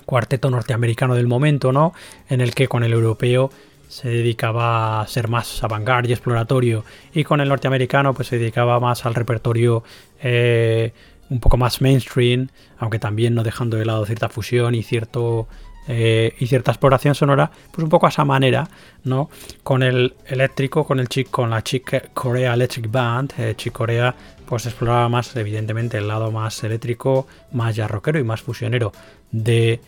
cuarteto 0.06 0.50
norteamericano 0.50 1.16
del 1.16 1.26
momento, 1.26 1.72
¿no? 1.72 1.94
En 2.28 2.42
el 2.42 2.54
que 2.54 2.68
con 2.68 2.84
el 2.84 2.92
europeo 2.92 3.50
se 3.88 4.10
dedicaba 4.10 5.00
a 5.00 5.08
ser 5.08 5.30
más 5.30 5.64
avant 5.64 6.06
y 6.06 6.12
exploratorio 6.12 6.84
y 7.14 7.24
con 7.24 7.40
el 7.40 7.48
norteamericano 7.48 8.14
pues 8.14 8.28
se 8.28 8.38
dedicaba 8.38 8.78
más 8.82 9.06
al 9.06 9.16
repertorio 9.16 9.86
eh, 10.22 10.92
un 11.30 11.40
poco 11.40 11.56
más 11.56 11.80
mainstream, 11.82 12.50
aunque 12.78 13.00
también 13.00 13.34
no 13.34 13.44
dejando 13.44 13.78
de 13.78 13.86
lado 13.86 14.06
cierta 14.06 14.28
fusión 14.28 14.76
y 14.76 14.84
cierto 14.84 15.48
eh, 15.88 16.36
y 16.40 16.48
cierta 16.48 16.72
exploración 16.72 17.16
sonora, 17.16 17.50
pues 17.72 17.82
un 17.86 17.90
poco 17.90 18.06
a 18.06 18.10
esa 18.10 18.26
manera, 18.26 18.68
¿no? 19.06 19.30
Con 19.64 19.82
el 19.82 20.16
eléctrico, 20.26 20.84
con 20.84 21.00
el 21.00 21.08
chic, 21.08 21.30
con 21.30 21.50
la 21.50 21.64
Chick 21.64 22.12
Corea 22.14 22.54
Electric 22.56 22.92
Band, 22.92 23.34
eh, 23.38 23.54
Chick 23.56 23.72
Corea 23.72 24.14
pues 24.48 24.66
exploraba 24.66 25.10
más 25.10 25.36
evidentemente 25.36 25.98
el 25.98 26.08
lado 26.08 26.32
más 26.32 26.64
eléctrico, 26.64 27.28
más 27.52 27.76
ya 27.76 27.88
rockero 27.88 28.20
y 28.20 28.24
más 28.24 28.42
fusionero 28.42 28.92
de 29.32 29.82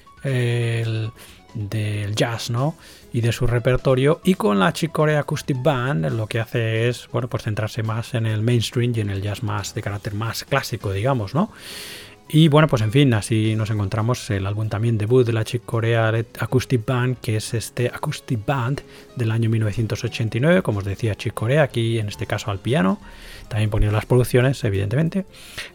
del 1.53 2.15
jazz, 2.15 2.49
¿no? 2.49 2.76
Y 3.11 3.22
de 3.22 3.31
su 3.31 3.48
repertorio. 3.48 4.22
Y 4.23 4.36
con 4.36 4.60
la 4.60 4.72
Chick 4.73 4.91
Corea 4.91 5.22
Acoustic 5.22 5.61
Band 5.61 6.11
lo 6.11 6.27
que 6.27 6.40
hace 6.40 6.90
es, 6.90 7.07
bueno, 7.11 7.27
pues 7.27 7.44
centrarse 7.44 7.84
más 7.84 8.14
en 8.14 8.26
el 8.26 8.41
mainstream 8.41 8.94
y 8.95 8.99
en 8.99 9.10
el 9.10 9.22
jazz 9.22 9.44
más 9.44 9.73
de 9.73 9.81
carácter 9.81 10.14
más 10.14 10.44
clásico, 10.44 10.91
digamos, 10.91 11.34
¿no? 11.34 11.52
Y 12.31 12.47
bueno, 12.47 12.68
pues 12.68 12.84
en 12.84 12.91
fin, 12.91 13.11
así 13.15 13.56
nos 13.56 13.72
encontramos 13.72 14.30
el 14.30 14.45
álbum 14.45 14.69
también 14.69 14.99
debut 14.99 15.26
de 15.26 15.34
la 15.34 15.43
Chick 15.43 15.65
Corea 15.65 16.14
Acoustic 16.38 16.85
Band, 16.85 17.18
que 17.18 17.38
es 17.38 17.56
este 17.56 17.88
Acoustic 17.88 18.45
Band 18.45 18.81
del 19.15 19.31
año 19.31 19.49
1989, 19.49 20.61
como 20.61 20.77
os 20.77 20.85
decía 20.85 21.15
Chick 21.15 21.34
Corea, 21.34 21.64
aquí 21.64 21.97
en 21.97 22.07
este 22.07 22.27
caso 22.27 22.51
al 22.51 22.60
piano, 22.60 22.99
también 23.47 23.72
poniendo 23.72 23.95
las 23.95 24.06
producciones, 24.06 24.64
evidentemente, 24.64 25.26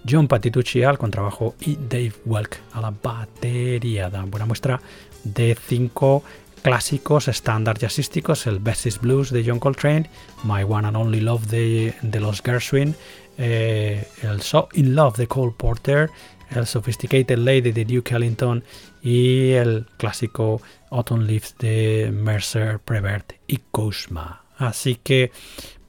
John 0.08 0.28
Patitucci 0.28 0.84
al 0.84 0.96
contrabajo 0.96 1.56
y 1.60 1.74
Dave 1.74 2.12
Welk 2.24 2.60
a 2.72 2.80
la 2.80 2.92
batería. 3.02 4.08
Dan 4.08 4.30
buena 4.30 4.46
muestra 4.46 4.80
de 5.24 5.56
cinco 5.60 6.22
clásicos 6.62 7.26
estándar 7.26 7.78
jazzísticos, 7.78 8.46
el 8.46 8.60
Best 8.60 9.00
Blues 9.00 9.30
de 9.30 9.42
John 9.44 9.58
Coltrane, 9.58 10.08
My 10.44 10.62
One 10.62 10.86
and 10.86 10.96
Only 10.96 11.20
Love 11.20 11.48
de, 11.48 11.94
de 12.00 12.20
los 12.20 12.42
Gershwin, 12.42 12.94
eh, 13.38 14.06
el 14.22 14.40
So 14.42 14.68
In 14.74 14.94
Love 14.94 15.16
de 15.16 15.26
Cole 15.26 15.52
Porter, 15.56 16.10
el 16.50 16.66
Sophisticated 16.66 17.38
Lady 17.38 17.72
de 17.72 17.84
Duke 17.84 18.14
Ellington 18.14 18.64
y 19.02 19.52
el 19.52 19.86
clásico 19.96 20.60
Autumn 20.90 21.26
Leaves 21.26 21.56
de 21.58 22.10
Mercer, 22.12 22.78
Prevert 22.78 23.34
y 23.46 23.58
Kuzma. 23.70 24.44
Así 24.56 24.96
que 24.96 25.32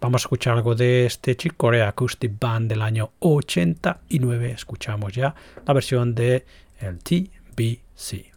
vamos 0.02 0.22
a 0.22 0.26
escuchar 0.26 0.56
algo 0.56 0.76
de 0.76 1.06
este 1.06 1.36
Chick 1.36 1.56
Corea 1.56 1.90
Acoustic 1.90 2.34
Band 2.40 2.70
del 2.70 2.82
año 2.82 3.12
89. 3.20 4.52
Escuchamos 4.52 5.14
ya 5.14 5.36
la 5.66 5.74
versión 5.74 6.16
de 6.16 6.46
el 6.80 7.00
TBC. 7.00 8.35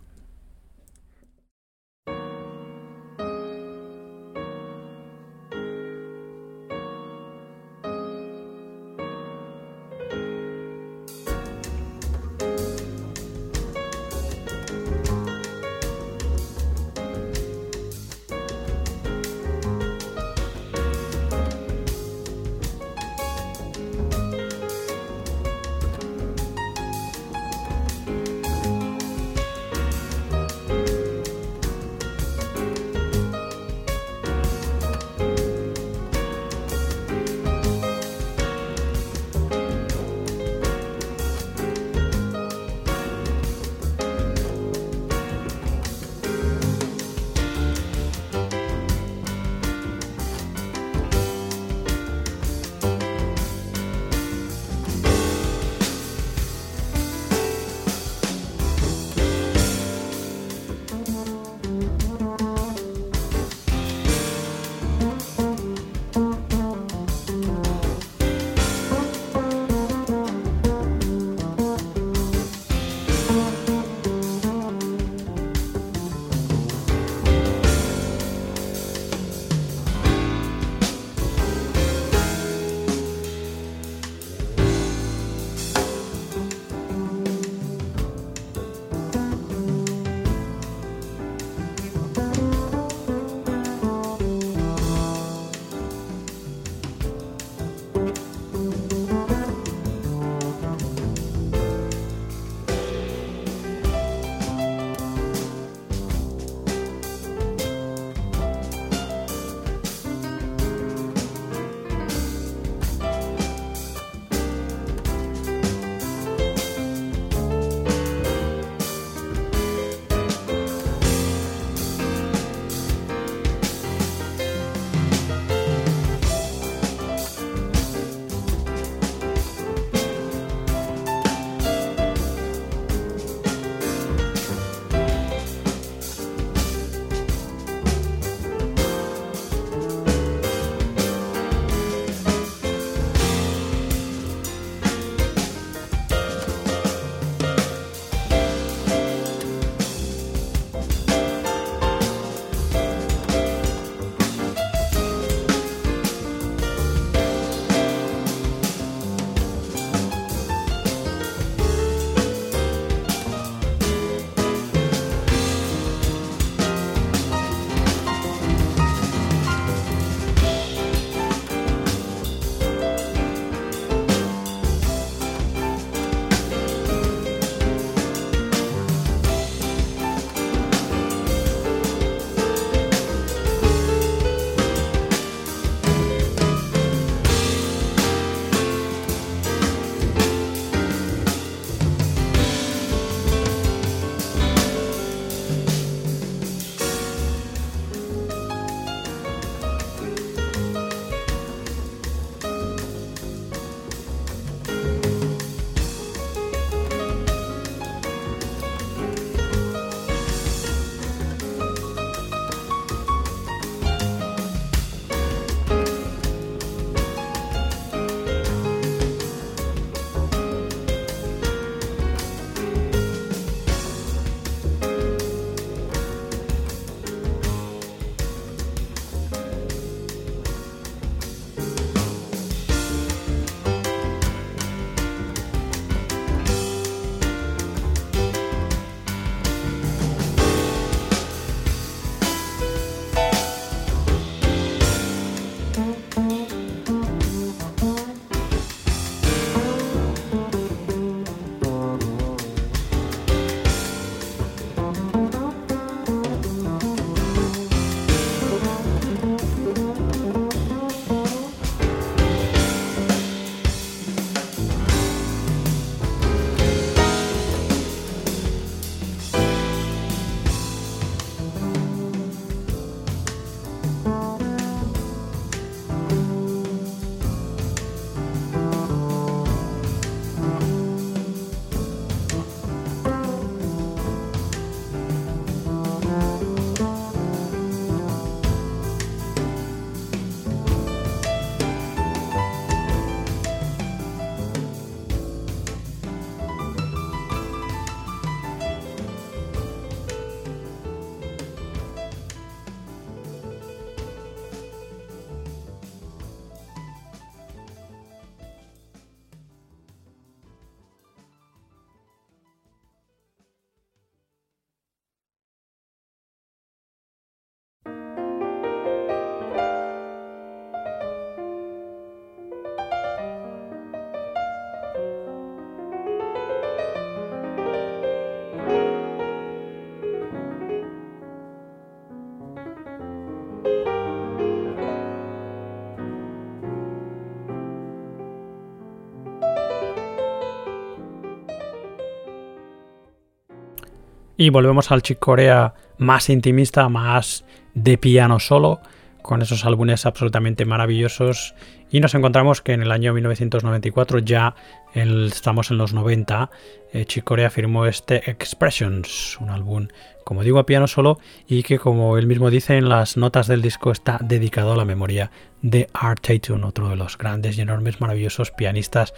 Y 344.41 344.51
volvemos 344.51 344.93
al 344.93 345.03
Chick 345.03 345.19
Corea 345.19 345.75
más 345.99 346.31
intimista, 346.31 346.89
más 346.89 347.45
de 347.75 347.99
piano 347.99 348.39
solo, 348.39 348.81
con 349.21 349.43
esos 349.43 349.65
álbumes 349.65 350.07
absolutamente 350.07 350.65
maravillosos. 350.65 351.57
Y 351.91 351.99
nos 351.99 352.15
encontramos 352.15 352.63
que 352.63 352.73
en 352.73 352.83
el 352.83 352.93
año 352.93 353.13
1994, 353.13 354.21
ya 354.21 354.55
estamos 354.95 355.73
en 355.73 355.79
los 355.79 355.93
90, 355.93 356.51
eh, 356.93 357.05
Chick 357.05 357.25
Corea 357.25 357.51
firmó 357.51 357.87
este 357.87 358.31
Expressions, 358.31 359.37
un 359.41 359.51
álbum, 359.51 359.89
como 360.23 360.45
digo, 360.45 360.61
a 360.61 360.67
piano 360.67 360.87
solo 360.87 361.19
y 361.49 361.65
que, 361.65 361.81
como 361.81 362.17
él 362.17 362.29
mismo 362.29 362.49
dice 362.49 362.77
en 362.77 362.89
las 362.89 363.17
notas 363.17 363.49
del 363.49 363.61
disco, 363.61 363.91
está 363.91 364.21
dedicado 364.23 364.73
a 364.73 364.77
la 364.77 364.85
memoria 364.85 365.33
de 365.63 365.89
Art 365.93 366.25
Tatum, 366.25 366.63
otro 366.63 366.91
de 366.91 366.97
los 366.97 367.19
grandes 367.19 367.59
y 367.59 367.63
enormes, 367.63 368.01
maravillosos 368.01 368.53
pianistas 368.53 369.15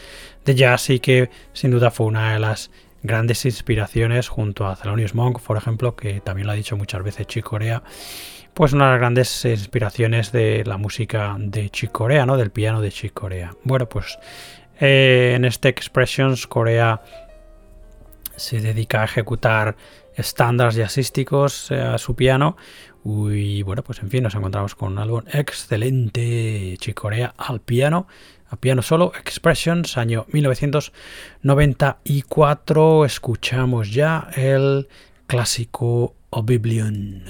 de 0.47 0.55
jazz 0.55 0.89
y 0.89 0.99
que 0.99 1.29
sin 1.53 1.73
duda 1.73 1.91
fue 1.91 2.07
una 2.07 2.33
de 2.33 2.41
las 2.41 2.71
grandes 3.03 3.45
inspiraciones 3.45 4.29
junto 4.29 4.67
a 4.67 4.77
Thelonious 4.77 5.15
Monk, 5.15 5.41
por 5.41 5.57
ejemplo, 5.57 5.97
que 5.97 6.21
también 6.21 6.47
lo 6.47 6.53
ha 6.53 6.57
dicho 6.57 6.77
muchas 6.77 7.03
veces 7.03 7.27
Chick 7.27 7.45
Corea, 7.45 7.83
pues 8.55 8.73
una 8.73 8.87
de 8.87 8.91
las 8.93 9.01
grandes 9.01 9.45
inspiraciones 9.45 10.33
de 10.33 10.65
la 10.65 10.77
música 10.77 11.37
de 11.39 11.71
Chick 11.71 11.93
Corea, 11.93 12.27
¿no? 12.27 12.37
Del 12.37 12.51
piano 12.51 12.81
de 12.81 12.91
Chick 12.91 13.13
Corea. 13.13 13.53
Bueno, 13.65 13.89
pues 13.89 14.19
eh, 14.81 15.33
en 15.37 15.45
este 15.45 15.69
Expressions 15.69 16.47
Corea 16.47 17.03
se 18.37 18.61
dedica 18.61 19.03
a 19.03 19.05
ejecutar 19.05 19.77
estándares 20.15 20.75
jazzísticos 20.75 21.71
eh, 21.71 21.81
a 21.81 21.99
su 21.99 22.15
piano. 22.15 22.57
Y 23.03 23.63
bueno, 23.63 23.83
pues 23.83 24.01
en 24.01 24.11
fin, 24.11 24.23
nos 24.23 24.35
encontramos 24.35 24.75
con 24.75 24.93
un 24.93 24.99
álbum 24.99 25.23
excelente, 25.33 26.77
Chick 26.79 26.95
Corea 26.95 27.35
al 27.39 27.61
piano 27.61 28.07
a 28.51 28.57
piano 28.57 28.83
solo, 28.83 29.13
Expressions, 29.19 29.97
año 29.97 30.27
1994. 30.33 33.05
Escuchamos 33.05 33.93
ya 33.93 34.29
el 34.35 34.89
clásico 35.27 36.17
Oblivion. 36.31 37.25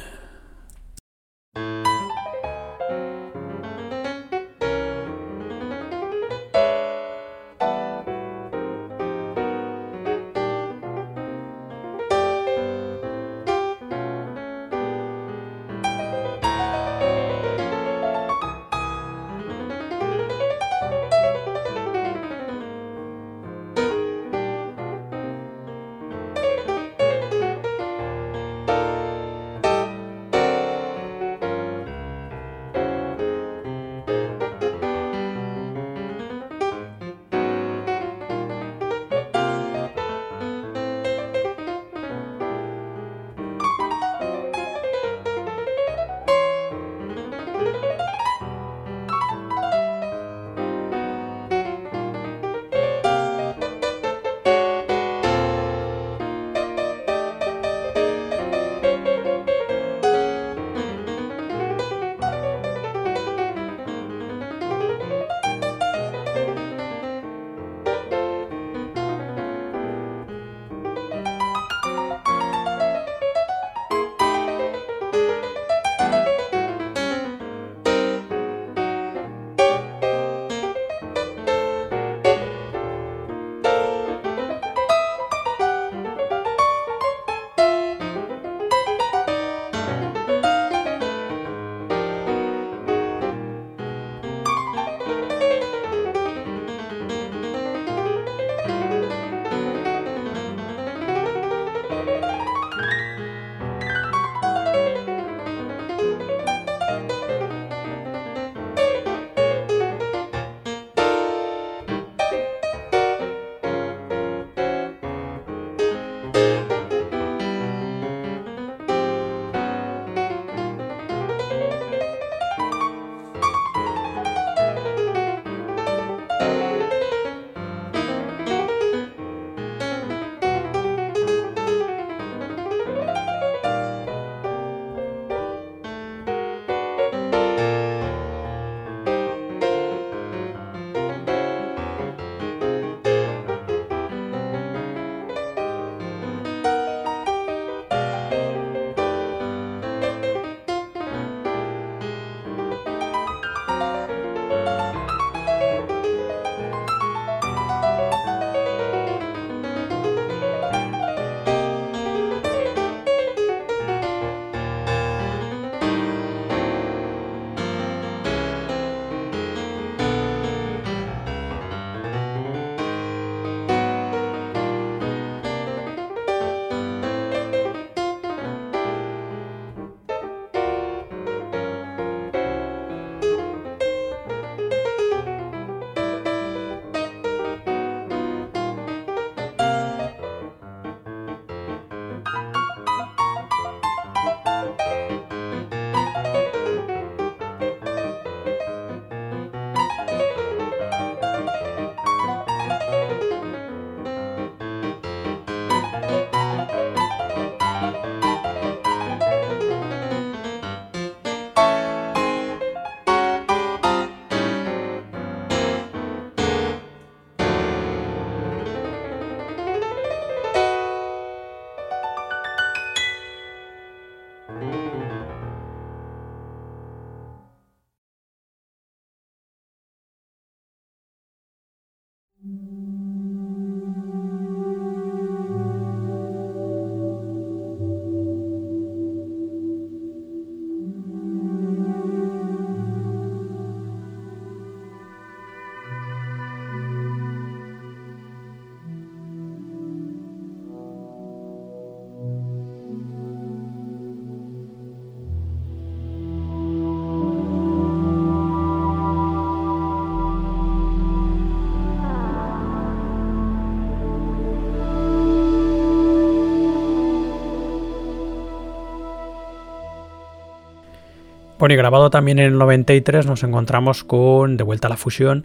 Bueno, 271.61 271.75
y 271.75 271.77
grabado 271.77 272.09
también 272.09 272.39
en 272.39 272.47
el 272.47 272.59
93 272.59 273.27
nos 273.27 273.43
encontramos 273.43 274.03
con 274.03 274.57
De 274.57 274.65
vuelta 274.65 274.87
a 274.87 274.91
la 274.91 274.97
fusión, 274.97 275.45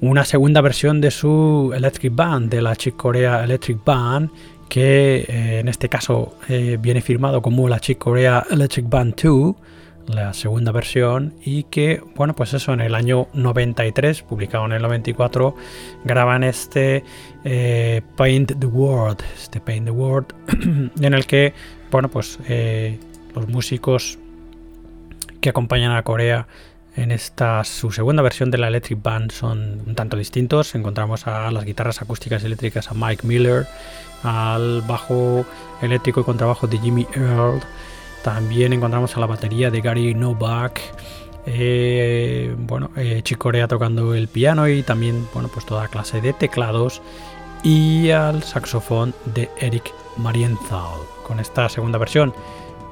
una 0.00 0.24
segunda 0.24 0.60
versión 0.60 1.00
de 1.00 1.10
su 1.10 1.72
Electric 1.74 2.14
Band, 2.14 2.48
de 2.48 2.62
la 2.62 2.76
Chick 2.76 2.94
Corea 2.94 3.42
Electric 3.42 3.84
Band, 3.84 4.30
que 4.68 5.26
eh, 5.28 5.58
en 5.58 5.66
este 5.66 5.88
caso 5.88 6.36
eh, 6.48 6.78
viene 6.80 7.00
firmado 7.00 7.42
como 7.42 7.68
la 7.68 7.80
Chick 7.80 7.98
Corea 7.98 8.46
Electric 8.48 8.88
Band 8.88 9.20
2, 9.20 9.56
la 10.06 10.32
segunda 10.32 10.70
versión, 10.70 11.34
y 11.44 11.64
que, 11.64 12.04
bueno, 12.14 12.36
pues 12.36 12.54
eso, 12.54 12.72
en 12.72 12.80
el 12.80 12.94
año 12.94 13.26
93, 13.32 14.22
publicado 14.22 14.64
en 14.66 14.72
el 14.74 14.82
94, 14.82 15.56
graban 16.04 16.44
este 16.44 17.02
eh, 17.44 18.02
Paint 18.16 18.60
the 18.60 18.66
World, 18.66 19.24
este 19.34 19.60
Paint 19.60 19.86
the 19.86 19.90
World, 19.90 20.26
en 21.00 21.14
el 21.14 21.26
que, 21.26 21.52
bueno, 21.90 22.08
pues 22.08 22.38
los 23.34 23.48
músicos 23.48 24.20
que 25.40 25.50
acompañan 25.50 25.92
a 25.92 26.02
Corea 26.02 26.46
en 26.98 27.12
esta 27.12 27.62
su 27.62 27.92
segunda 27.92 28.22
versión 28.22 28.50
de 28.50 28.58
la 28.58 28.66
Electric 28.66 29.00
Band 29.00 29.30
son 29.30 29.82
un 29.86 29.94
tanto 29.94 30.16
distintos. 30.16 30.74
Encontramos 30.74 31.28
a 31.28 31.48
las 31.52 31.64
guitarras 31.64 32.02
acústicas 32.02 32.42
eléctricas 32.42 32.90
a 32.90 32.94
Mike 32.94 33.24
Miller, 33.24 33.66
al 34.24 34.82
bajo 34.82 35.44
eléctrico 35.80 36.22
y 36.22 36.24
contrabajo 36.24 36.66
de 36.66 36.78
Jimmy 36.78 37.06
Earl. 37.14 37.60
También 38.24 38.72
encontramos 38.72 39.16
a 39.16 39.20
la 39.20 39.26
batería 39.26 39.70
de 39.70 39.80
Gary 39.80 40.12
Novak. 40.12 40.80
Eh, 41.46 42.52
bueno, 42.58 42.90
eh, 42.96 43.20
Chicorea 43.22 43.68
tocando 43.68 44.12
el 44.12 44.26
piano 44.26 44.68
y 44.68 44.82
también, 44.82 45.24
bueno, 45.32 45.48
pues 45.54 45.64
toda 45.66 45.86
clase 45.86 46.20
de 46.20 46.32
teclados. 46.32 47.00
Y 47.62 48.10
al 48.10 48.42
saxofón 48.42 49.14
de 49.24 49.48
Eric 49.60 49.92
Marienthal. 50.16 50.98
Con 51.24 51.38
esta 51.38 51.68
segunda 51.68 51.96
versión 51.98 52.34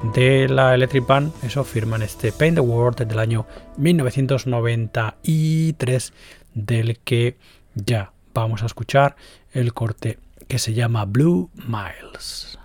de 0.01 0.47
la 0.47 0.73
Electric 0.75 1.05
Band, 1.05 1.33
eso 1.43 1.63
firman 1.63 2.01
este 2.01 2.31
Paint 2.31 2.55
the 2.55 2.61
World 2.61 3.05
del 3.05 3.19
año 3.19 3.45
1993, 3.77 6.13
del 6.53 6.99
que 6.99 7.37
ya 7.73 8.13
vamos 8.33 8.63
a 8.63 8.67
escuchar 8.67 9.17
el 9.51 9.73
corte 9.73 10.19
que 10.47 10.59
se 10.59 10.73
llama 10.73 11.03
Blue 11.05 11.49
Miles. 11.55 12.57